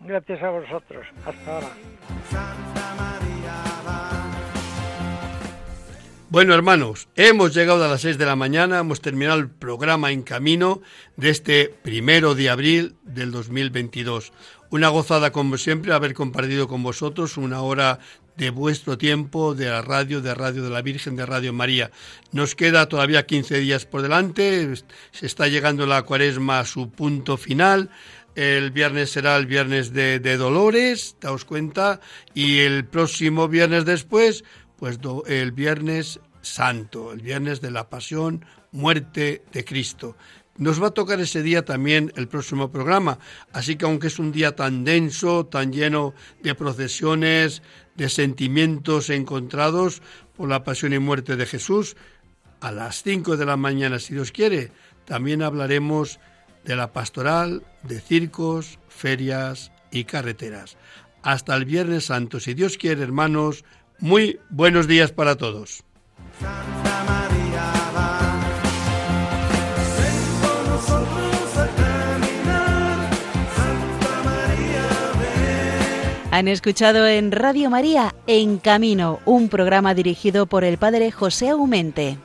[0.00, 1.06] Gracias a vosotros.
[1.26, 2.91] Hasta ahora.
[6.32, 10.22] Bueno, hermanos, hemos llegado a las 6 de la mañana, hemos terminado el programa en
[10.22, 10.80] camino
[11.18, 14.32] de este primero de abril del 2022.
[14.70, 17.98] Una gozada, como siempre, haber compartido con vosotros una hora
[18.38, 21.90] de vuestro tiempo, de la radio, de Radio de la Virgen, de Radio María.
[22.30, 24.72] Nos queda todavía 15 días por delante,
[25.10, 27.90] se está llegando la cuaresma a su punto final.
[28.34, 32.00] El viernes será el viernes de, de Dolores, daos cuenta,
[32.32, 34.44] y el próximo viernes después
[34.82, 40.16] pues el Viernes Santo, el Viernes de la Pasión, Muerte de Cristo.
[40.56, 43.20] Nos va a tocar ese día también el próximo programa,
[43.52, 47.62] así que aunque es un día tan denso, tan lleno de procesiones,
[47.94, 50.02] de sentimientos encontrados
[50.36, 51.96] por la pasión y muerte de Jesús,
[52.60, 54.72] a las 5 de la mañana, si Dios quiere,
[55.04, 56.18] también hablaremos
[56.64, 60.76] de la pastoral, de circos, ferias y carreteras.
[61.22, 63.64] Hasta el Viernes Santo, si Dios quiere, hermanos,
[64.02, 65.84] muy buenos días para todos.
[76.32, 82.18] Han escuchado en Radio María En Camino, un programa dirigido por el padre José Aumente.